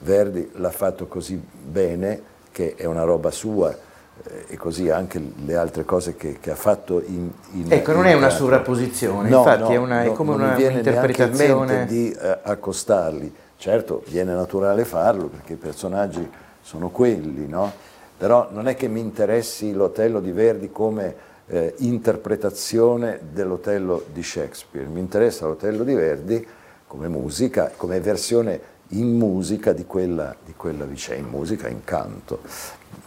Verdi 0.00 0.50
l'ha 0.56 0.70
fatto 0.70 1.06
così 1.06 1.40
bene 1.64 2.30
che 2.50 2.74
è 2.76 2.84
una 2.86 3.04
roba 3.04 3.30
sua 3.30 3.70
eh, 3.72 4.44
e 4.48 4.56
così 4.56 4.90
anche 4.90 5.22
le 5.46 5.54
altre 5.54 5.84
cose 5.84 6.16
che, 6.16 6.38
che 6.40 6.50
ha 6.50 6.54
fatto 6.56 7.00
in, 7.06 7.30
in 7.52 7.66
Ecco, 7.72 7.92
non 7.92 8.04
in 8.06 8.10
è 8.10 8.14
una 8.14 8.28
sovrapposizione, 8.28 9.28
No, 9.30 9.38
infatti 9.38 9.60
no, 9.62 9.70
è, 9.70 9.76
una, 9.76 10.02
è 10.02 10.06
no, 10.08 10.12
come 10.12 10.30
non 10.36 10.38
mi 10.40 10.44
una 10.64 10.68
un'interpretazione. 10.70 11.86
di 11.86 12.10
eh, 12.12 12.38
accostarli. 12.42 13.34
Certo, 13.62 14.02
viene 14.08 14.34
naturale 14.34 14.84
farlo 14.84 15.28
perché 15.28 15.52
i 15.52 15.56
personaggi 15.56 16.28
sono 16.60 16.88
quelli, 16.88 17.46
no? 17.46 17.70
Però 18.18 18.48
non 18.50 18.66
è 18.66 18.74
che 18.74 18.88
mi 18.88 18.98
interessi 18.98 19.72
l'Otello 19.72 20.18
di 20.18 20.32
Verdi 20.32 20.72
come 20.72 21.14
eh, 21.46 21.72
interpretazione 21.76 23.20
dell'Otello 23.30 24.04
di 24.12 24.20
Shakespeare, 24.20 24.88
mi 24.88 24.98
interessa 24.98 25.46
l'Otello 25.46 25.84
di 25.84 25.94
Verdi 25.94 26.44
come 26.88 27.06
musica, 27.06 27.70
come 27.76 28.00
versione 28.00 28.60
in 28.88 29.16
musica 29.16 29.72
di 29.72 29.86
quella, 29.86 30.34
di 30.44 30.54
quella 30.56 30.84
vicenda, 30.84 31.22
in 31.22 31.28
musica, 31.28 31.68
in 31.68 31.84
canto 31.84 32.40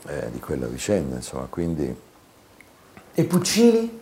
eh, 0.08 0.32
di 0.32 0.40
quella 0.40 0.68
vicenda, 0.68 1.18
insomma, 1.18 1.48
quindi... 1.50 1.94
E 3.14 3.24
Puccini? 3.26 4.00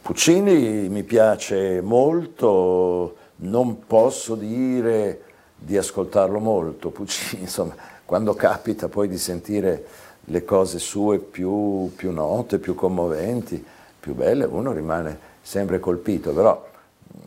Puccini 0.00 0.88
mi 0.88 1.02
piace 1.02 1.82
molto, 1.82 3.14
non 3.36 3.84
posso 3.86 4.34
dire 4.36 5.24
di 5.64 5.76
ascoltarlo 5.76 6.38
molto, 6.38 6.90
Puccini, 6.90 7.42
insomma, 7.48 7.74
quando 8.04 8.34
capita 8.34 8.88
poi 8.88 9.08
di 9.08 9.18
sentire 9.18 9.84
le 10.26 10.44
cose 10.44 10.78
sue 10.78 11.18
più, 11.18 11.90
più 11.96 12.12
note, 12.12 12.58
più 12.58 12.74
commoventi, 12.74 13.64
più 13.98 14.14
belle, 14.14 14.44
uno 14.44 14.72
rimane 14.72 15.18
sempre 15.42 15.80
colpito, 15.80 16.32
però 16.32 16.64
mh, 17.08 17.18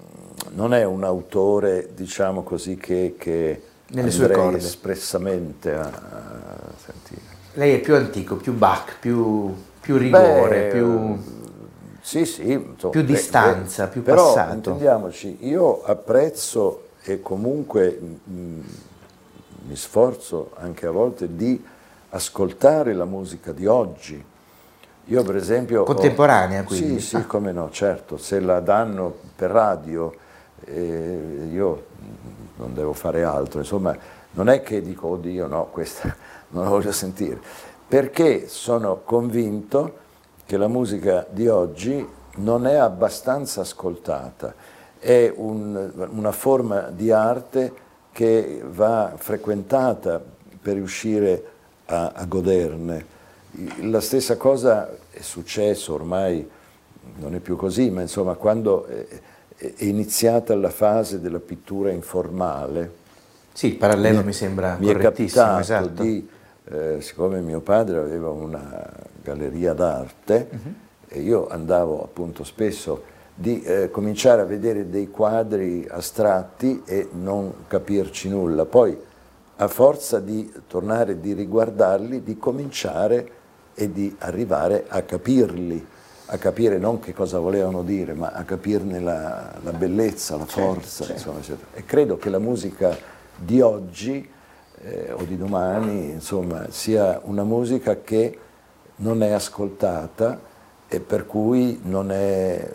non 0.56 0.74
è 0.74 0.84
un 0.84 1.04
autore, 1.04 1.90
diciamo 1.94 2.44
così, 2.44 2.78
che, 2.78 3.16
che 3.18 3.62
Nelle 3.88 4.12
sue 4.12 4.30
corde. 4.30 4.58
espressamente 4.58 5.74
a, 5.74 5.82
a 5.84 6.72
sentire. 6.84 7.22
Lei 7.54 7.74
è 7.76 7.80
più 7.80 7.96
antico, 7.96 8.36
più 8.36 8.54
Bach, 8.54 8.98
più, 9.00 9.54
più 9.80 9.98
rigore, 9.98 10.68
Beh, 10.68 10.78
più... 10.78 11.18
Sì, 12.02 12.26
sì, 12.26 12.52
insomma, 12.52 12.92
Più 12.92 13.02
distanza, 13.02 13.86
beh, 13.86 13.92
più 13.92 14.04
però, 14.04 14.26
passato. 14.34 14.54
intendiamoci, 14.54 15.38
io 15.48 15.84
apprezzo 15.84 16.84
e 17.06 17.22
comunque 17.22 18.00
mm, 18.30 18.62
mi 19.68 19.76
sforzo 19.76 20.52
anche 20.56 20.86
a 20.88 20.92
volte 20.92 21.36
di 21.36 21.64
ascoltare 22.10 22.94
la 22.94 23.06
musica 23.06 23.52
di 23.52 23.66
oggi. 23.68 24.24
Io 25.06 25.24
per 25.24 25.36
esempio... 25.36 25.82
ho- 25.82 25.86
Contemporanea, 25.86 26.64
quindi? 26.64 27.00
Sì, 27.00 27.18
sì, 27.18 27.26
come 27.28 27.52
no, 27.52 27.70
certo, 27.70 28.18
se 28.18 28.40
la 28.40 28.60
danno 28.60 29.14
per 29.36 29.52
radio 29.52 30.14
eh, 30.66 31.48
io 31.52 31.86
non 32.58 32.74
devo 32.74 32.94
fare 32.94 33.24
altro, 33.24 33.60
insomma 33.60 33.96
non 34.32 34.50
è 34.50 34.64
che 34.64 34.82
dico 34.82 35.08
oddio 35.10 35.48
no, 35.48 35.66
questa 35.72 36.16
non 36.50 36.64
la 36.64 36.70
voglio 36.70 36.92
sentire, 36.92 37.40
perché 37.88 38.48
sono 38.48 39.02
convinto 39.04 40.04
che 40.46 40.58
la 40.58 40.68
musica 40.68 41.26
di 41.30 41.48
oggi 41.48 42.08
non 42.38 42.66
è 42.66 42.76
abbastanza 42.76 43.62
ascoltata, 43.62 44.54
è 45.06 45.32
un- 45.36 45.92
una 46.16 46.32
forma 46.32 46.90
di 46.90 47.12
arte 47.12 47.72
che 48.12 48.60
va 48.68 49.14
frequentata 49.16 50.20
per 50.60 50.74
riuscire 50.74 51.44
a, 51.86 52.12
a 52.16 52.26
goderne. 52.26 53.06
La 53.82 54.02
stessa 54.02 54.36
cosa 54.36 54.90
è 55.12 55.22
successo 55.22 55.94
ormai, 55.94 56.50
non 57.18 57.36
è 57.36 57.40
più 57.40 57.56
così, 57.56 57.92
ma 57.92 58.02
insomma 58.02 58.34
quando 58.34 58.88
è, 58.88 59.06
è 59.58 59.84
iniziata 59.84 60.56
la 60.56 60.72
fase 60.72 61.22
della 61.22 61.40
pittura 61.40 61.92
informale, 61.92 62.92
Sì, 63.54 63.68
il 63.68 63.76
parallelo 63.76 64.24
mi, 64.24 64.34
sembra 64.34 64.76
mi 64.80 64.88
è 64.88 64.94
correttissimo, 64.94 65.44
capitato 65.44 65.62
esatto. 65.62 66.02
di, 66.02 66.28
eh, 66.72 66.98
siccome 67.02 67.42
mio 67.42 67.60
padre 67.60 68.00
aveva 68.00 68.32
una 68.32 68.92
galleria 69.22 69.74
d'arte, 69.74 70.48
Mhm. 70.50 70.76
e 71.10 71.20
io 71.22 71.48
andavo 71.48 72.02
appunto 72.04 72.44
spesso 72.44 73.14
di 73.38 73.62
eh, 73.62 73.92
cominciare 73.92 74.42
a 74.42 74.46
vedere 74.46 74.90
dei 74.90 75.12
quadri 75.12 75.86
astratti 75.90 76.84
e 76.86 77.10
non 77.12 77.66
capirci 77.68 78.30
nulla, 78.30 78.64
poi 78.64 78.98
a 79.58 79.68
forza 79.68 80.20
di 80.22 80.52
tornare, 80.68 81.20
di 81.20 81.34
riguardarli, 81.34 82.24
di 82.24 82.38
cominciare 82.38 83.30
e 83.74 83.92
di 83.92 84.16
arrivare 84.20 84.86
a 84.88 85.02
capirli, 85.02 85.86
a 86.28 86.38
capire 86.38 86.78
non 86.78 87.00
che 87.00 87.14
cosa 87.14 87.40
volevano 87.40 87.84
dire, 87.84 88.14
ma 88.14 88.32
a 88.32 88.44
capirne 88.44 89.00
la, 89.02 89.54
la 89.62 89.72
bellezza, 89.74 90.38
la 90.38 90.46
certo, 90.46 90.62
forza, 90.62 91.04
certo, 91.04 91.12
insomma, 91.14 91.40
eccetera. 91.40 91.68
E 91.74 91.84
credo 91.84 92.18
che 92.18 92.30
la 92.30 92.40
musica 92.40 92.98
di 93.36 93.60
oggi 93.60 94.30
eh, 94.82 95.12
o 95.12 95.24
di 95.24 95.38
domani, 95.38 96.12
insomma, 96.12 96.68
sia 96.70 97.20
una 97.26 97.44
musica 97.44 98.02
che 98.02 98.40
non 98.98 99.22
è 99.24 99.32
ascoltata 99.32 100.40
e 100.88 101.00
per 101.02 101.26
cui 101.26 101.80
non 101.84 102.12
è 102.12 102.72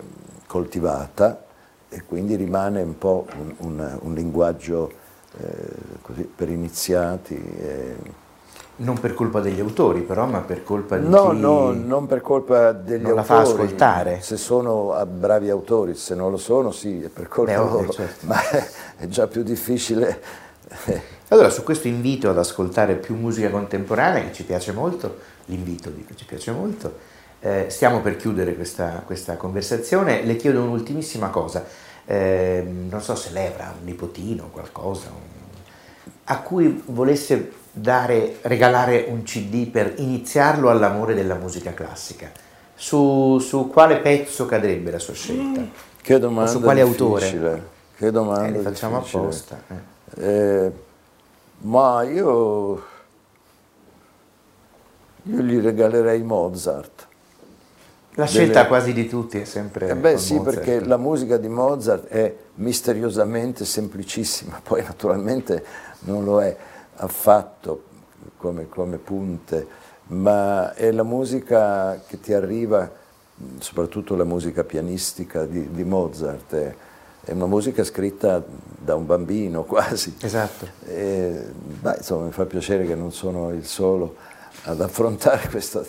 coltivata 0.50 1.44
e 1.88 2.02
quindi 2.02 2.34
rimane 2.34 2.82
un 2.82 2.98
po' 2.98 3.24
un, 3.38 3.54
un, 3.58 3.98
un 4.00 4.14
linguaggio 4.14 4.90
eh, 5.38 5.46
così, 6.02 6.22
per 6.22 6.48
iniziati. 6.48 7.36
Eh. 7.36 7.96
Non 8.76 8.98
per 8.98 9.14
colpa 9.14 9.38
degli 9.38 9.60
autori 9.60 10.00
però, 10.00 10.26
ma 10.26 10.40
per 10.40 10.64
colpa 10.64 10.96
di 10.98 11.08
no, 11.08 11.30
chi... 11.30 11.38
No, 11.38 11.70
non 11.70 12.06
per 12.06 12.20
colpa 12.20 12.72
degli 12.72 13.02
non 13.02 13.16
autori. 13.16 13.16
la 13.16 13.22
fa 13.22 13.38
ascoltare. 13.40 14.20
Se 14.22 14.36
sono 14.36 15.06
bravi 15.06 15.50
autori, 15.50 15.94
se 15.94 16.16
non 16.16 16.32
lo 16.32 16.36
sono, 16.36 16.72
sì, 16.72 17.00
è 17.00 17.08
per 17.08 17.28
colpa 17.28 17.52
Beh, 17.52 17.56
loro, 17.56 17.88
certo. 17.92 18.26
ma 18.26 18.40
è 18.96 19.06
già 19.06 19.28
più 19.28 19.44
difficile. 19.44 20.20
Allora, 21.28 21.48
su 21.50 21.62
questo 21.62 21.86
invito 21.86 22.28
ad 22.28 22.38
ascoltare 22.38 22.96
più 22.96 23.14
musica 23.14 23.50
contemporanea, 23.50 24.24
che 24.24 24.32
ci 24.32 24.42
piace 24.42 24.72
molto, 24.72 25.18
l'invito 25.44 25.90
dico, 25.90 26.14
ci 26.16 26.24
piace 26.24 26.50
molto, 26.50 27.18
eh, 27.40 27.66
stiamo 27.68 28.00
per 28.00 28.16
chiudere 28.16 28.54
questa, 28.54 29.02
questa, 29.04 29.36
conversazione, 29.36 30.22
le 30.22 30.36
chiedo 30.36 30.62
un'ultimissima 30.62 31.28
cosa, 31.28 31.64
eh, 32.04 32.62
non 32.66 33.00
so 33.00 33.14
se 33.14 33.30
lei 33.32 33.46
avrà 33.46 33.74
un 33.78 33.84
nipotino 33.84 34.44
o 34.44 34.48
qualcosa, 34.50 35.08
un, 35.08 35.28
a 36.24 36.40
cui 36.40 36.82
volesse 36.86 37.52
dare, 37.72 38.38
regalare 38.42 39.06
un 39.08 39.22
CD 39.22 39.68
per 39.68 39.94
iniziarlo 39.96 40.68
all'amore 40.68 41.14
della 41.14 41.34
musica 41.34 41.72
classica, 41.72 42.30
su, 42.74 43.38
su 43.38 43.70
quale 43.70 43.98
pezzo 43.98 44.46
cadrebbe 44.46 44.90
la 44.90 44.98
sua 44.98 45.14
scelta? 45.14 45.60
Mm. 45.60 45.66
Che 46.02 46.18
domanda 46.18 46.50
o 46.50 46.54
su 46.54 46.60
quale 46.60 46.82
difficile. 46.82 47.48
autore? 47.48 47.68
Che 47.96 48.10
domanda 48.10 48.46
eh, 48.46 48.50
le 48.50 48.58
facciamo 48.60 48.98
difficile. 48.98 49.22
apposta. 49.22 49.62
Eh. 49.68 50.24
Eh, 50.24 50.72
ma 51.62 52.02
io, 52.02 52.84
io 55.22 55.40
gli 55.42 55.58
regalerei 55.60 56.22
Mozart. 56.22 57.08
La 58.14 58.26
scelta 58.26 58.58
delle... 58.58 58.66
quasi 58.66 58.92
di 58.92 59.08
tutti 59.08 59.38
è 59.38 59.44
sempre... 59.44 59.88
Eh 59.88 59.94
beh 59.94 60.18
sì, 60.18 60.34
Mozart. 60.34 60.56
perché 60.56 60.84
la 60.84 60.96
musica 60.96 61.36
di 61.36 61.48
Mozart 61.48 62.06
è 62.08 62.34
misteriosamente 62.54 63.64
semplicissima, 63.64 64.60
poi 64.64 64.82
naturalmente 64.82 65.64
non 66.00 66.24
lo 66.24 66.42
è 66.42 66.56
affatto 66.96 67.84
come, 68.36 68.68
come 68.68 68.96
punte, 68.96 69.66
ma 70.08 70.74
è 70.74 70.90
la 70.90 71.04
musica 71.04 72.00
che 72.06 72.18
ti 72.18 72.32
arriva, 72.32 72.90
soprattutto 73.58 74.16
la 74.16 74.24
musica 74.24 74.64
pianistica 74.64 75.44
di, 75.44 75.70
di 75.70 75.84
Mozart, 75.84 76.54
è, 76.54 76.74
è, 77.24 77.32
una 77.32 77.46
musica 77.46 77.84
scritta 77.84 78.42
da 78.76 78.96
un 78.96 79.06
bambino 79.06 79.62
quasi. 79.64 80.16
Esatto. 80.20 80.66
E, 80.84 81.52
beh, 81.80 81.96
insomma, 81.98 82.24
mi 82.24 82.32
fa 82.32 82.44
piacere 82.44 82.86
che 82.86 82.96
non 82.96 83.12
sono 83.12 83.50
il 83.50 83.64
solo 83.64 84.16
ad 84.64 84.80
affrontare 84.80 85.48
questa 85.48 85.84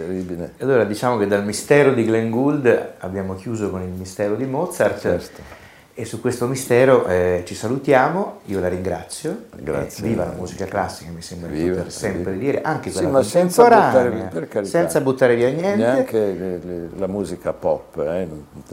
terribile. 0.00 0.52
Allora 0.58 0.84
diciamo 0.84 1.16
che 1.18 1.26
dal 1.26 1.44
mistero 1.44 1.92
di 1.92 2.04
Glenn 2.04 2.30
Gould 2.30 2.92
abbiamo 2.98 3.34
chiuso 3.34 3.70
con 3.70 3.82
il 3.82 3.88
mistero 3.88 4.34
di 4.34 4.44
Mozart. 4.46 5.00
Certo. 5.00 5.58
E 5.92 6.06
su 6.06 6.20
questo 6.20 6.46
mistero 6.46 7.04
eh, 7.06 7.42
ci 7.44 7.54
salutiamo, 7.54 8.40
io 8.46 8.60
la 8.60 8.68
ringrazio. 8.68 9.44
Grazie. 9.54 10.04
Eh, 10.04 10.08
viva 10.08 10.24
la 10.24 10.32
musica 10.32 10.64
classica, 10.64 11.10
mi 11.10 11.20
sembra 11.20 11.50
viva, 11.50 11.76
poter 11.76 11.92
sempre 11.92 12.32
viva. 12.32 12.44
dire, 12.44 12.62
anche 12.62 12.90
quella 12.90 13.06
sì, 13.06 13.12
ma 13.12 13.22
senza 13.22 13.62
buttare, 13.64 14.28
carità, 14.48 14.64
senza 14.64 15.00
buttare 15.02 15.34
via 15.34 15.50
niente. 15.50 15.76
Neanche 15.76 16.18
le, 16.18 16.58
le, 16.62 16.88
la 16.96 17.06
musica 17.06 17.52
pop, 17.52 17.98
eh, 17.98 18.28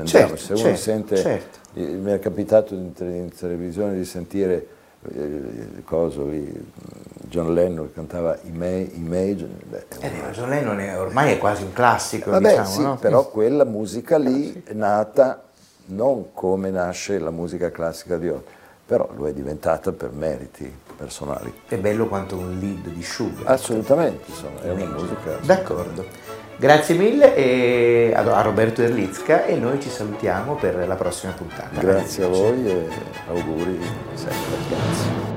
certo, 0.05 0.37
Se 0.37 0.53
uno 0.53 0.61
certo, 0.61 0.77
sente, 0.77 1.15
certo. 1.17 1.59
mi 1.73 2.11
è 2.11 2.19
capitato 2.19 2.73
in, 2.75 2.91
in 2.99 3.29
televisione 3.37 3.95
di 3.95 4.05
sentire 4.05 4.67
eh, 5.13 5.83
coso 5.83 6.27
lì, 6.27 6.49
John 7.29 7.53
Lennon 7.53 7.87
che 7.87 7.93
cantava 7.93 8.37
Imagine. 8.43 9.57
Beh, 9.63 9.85
eh, 9.99 10.11
John 10.31 10.49
Lennon 10.49 10.79
è, 10.79 10.99
ormai 10.99 11.33
è 11.33 11.37
quasi 11.37 11.63
un 11.63 11.73
classico, 11.73 12.31
Vabbè, 12.31 12.49
diciamo, 12.49 12.69
sì, 12.69 12.81
no? 12.81 12.97
però 12.97 13.27
quella 13.27 13.65
musica 13.65 14.17
lì 14.17 14.63
è 14.65 14.73
nata 14.73 15.43
non 15.87 16.33
come 16.33 16.69
nasce 16.69 17.19
la 17.19 17.31
musica 17.31 17.71
classica 17.71 18.17
di 18.17 18.29
oggi, 18.29 18.43
però 18.85 19.09
lo 19.15 19.27
è 19.27 19.33
diventata 19.33 19.91
per 19.91 20.11
meriti 20.11 20.71
personali. 20.95 21.53
È 21.67 21.77
bello 21.77 22.07
quanto 22.07 22.37
un 22.37 22.57
lead 22.59 22.93
di 22.93 23.03
Schubert. 23.03 23.47
Assolutamente, 23.47 24.23
insomma, 24.27 24.61
è 24.61 24.69
una 24.71 24.85
musica... 24.85 25.37
D'accordo. 25.43 26.05
Grazie 26.59 26.95
mille 26.95 28.13
a 28.15 28.41
Roberto 28.41 28.81
Erlitzka 28.81 29.45
e 29.45 29.55
noi 29.57 29.79
ci 29.79 29.89
salutiamo 29.89 30.55
per 30.55 30.87
la 30.87 30.95
prossima 30.95 31.31
puntata. 31.33 31.79
Grazie 31.79 32.23
a 32.23 32.27
voi 32.27 32.67
e 32.67 32.87
auguri 33.27 33.79
sempre. 34.15 34.57
Grazie. 34.67 35.36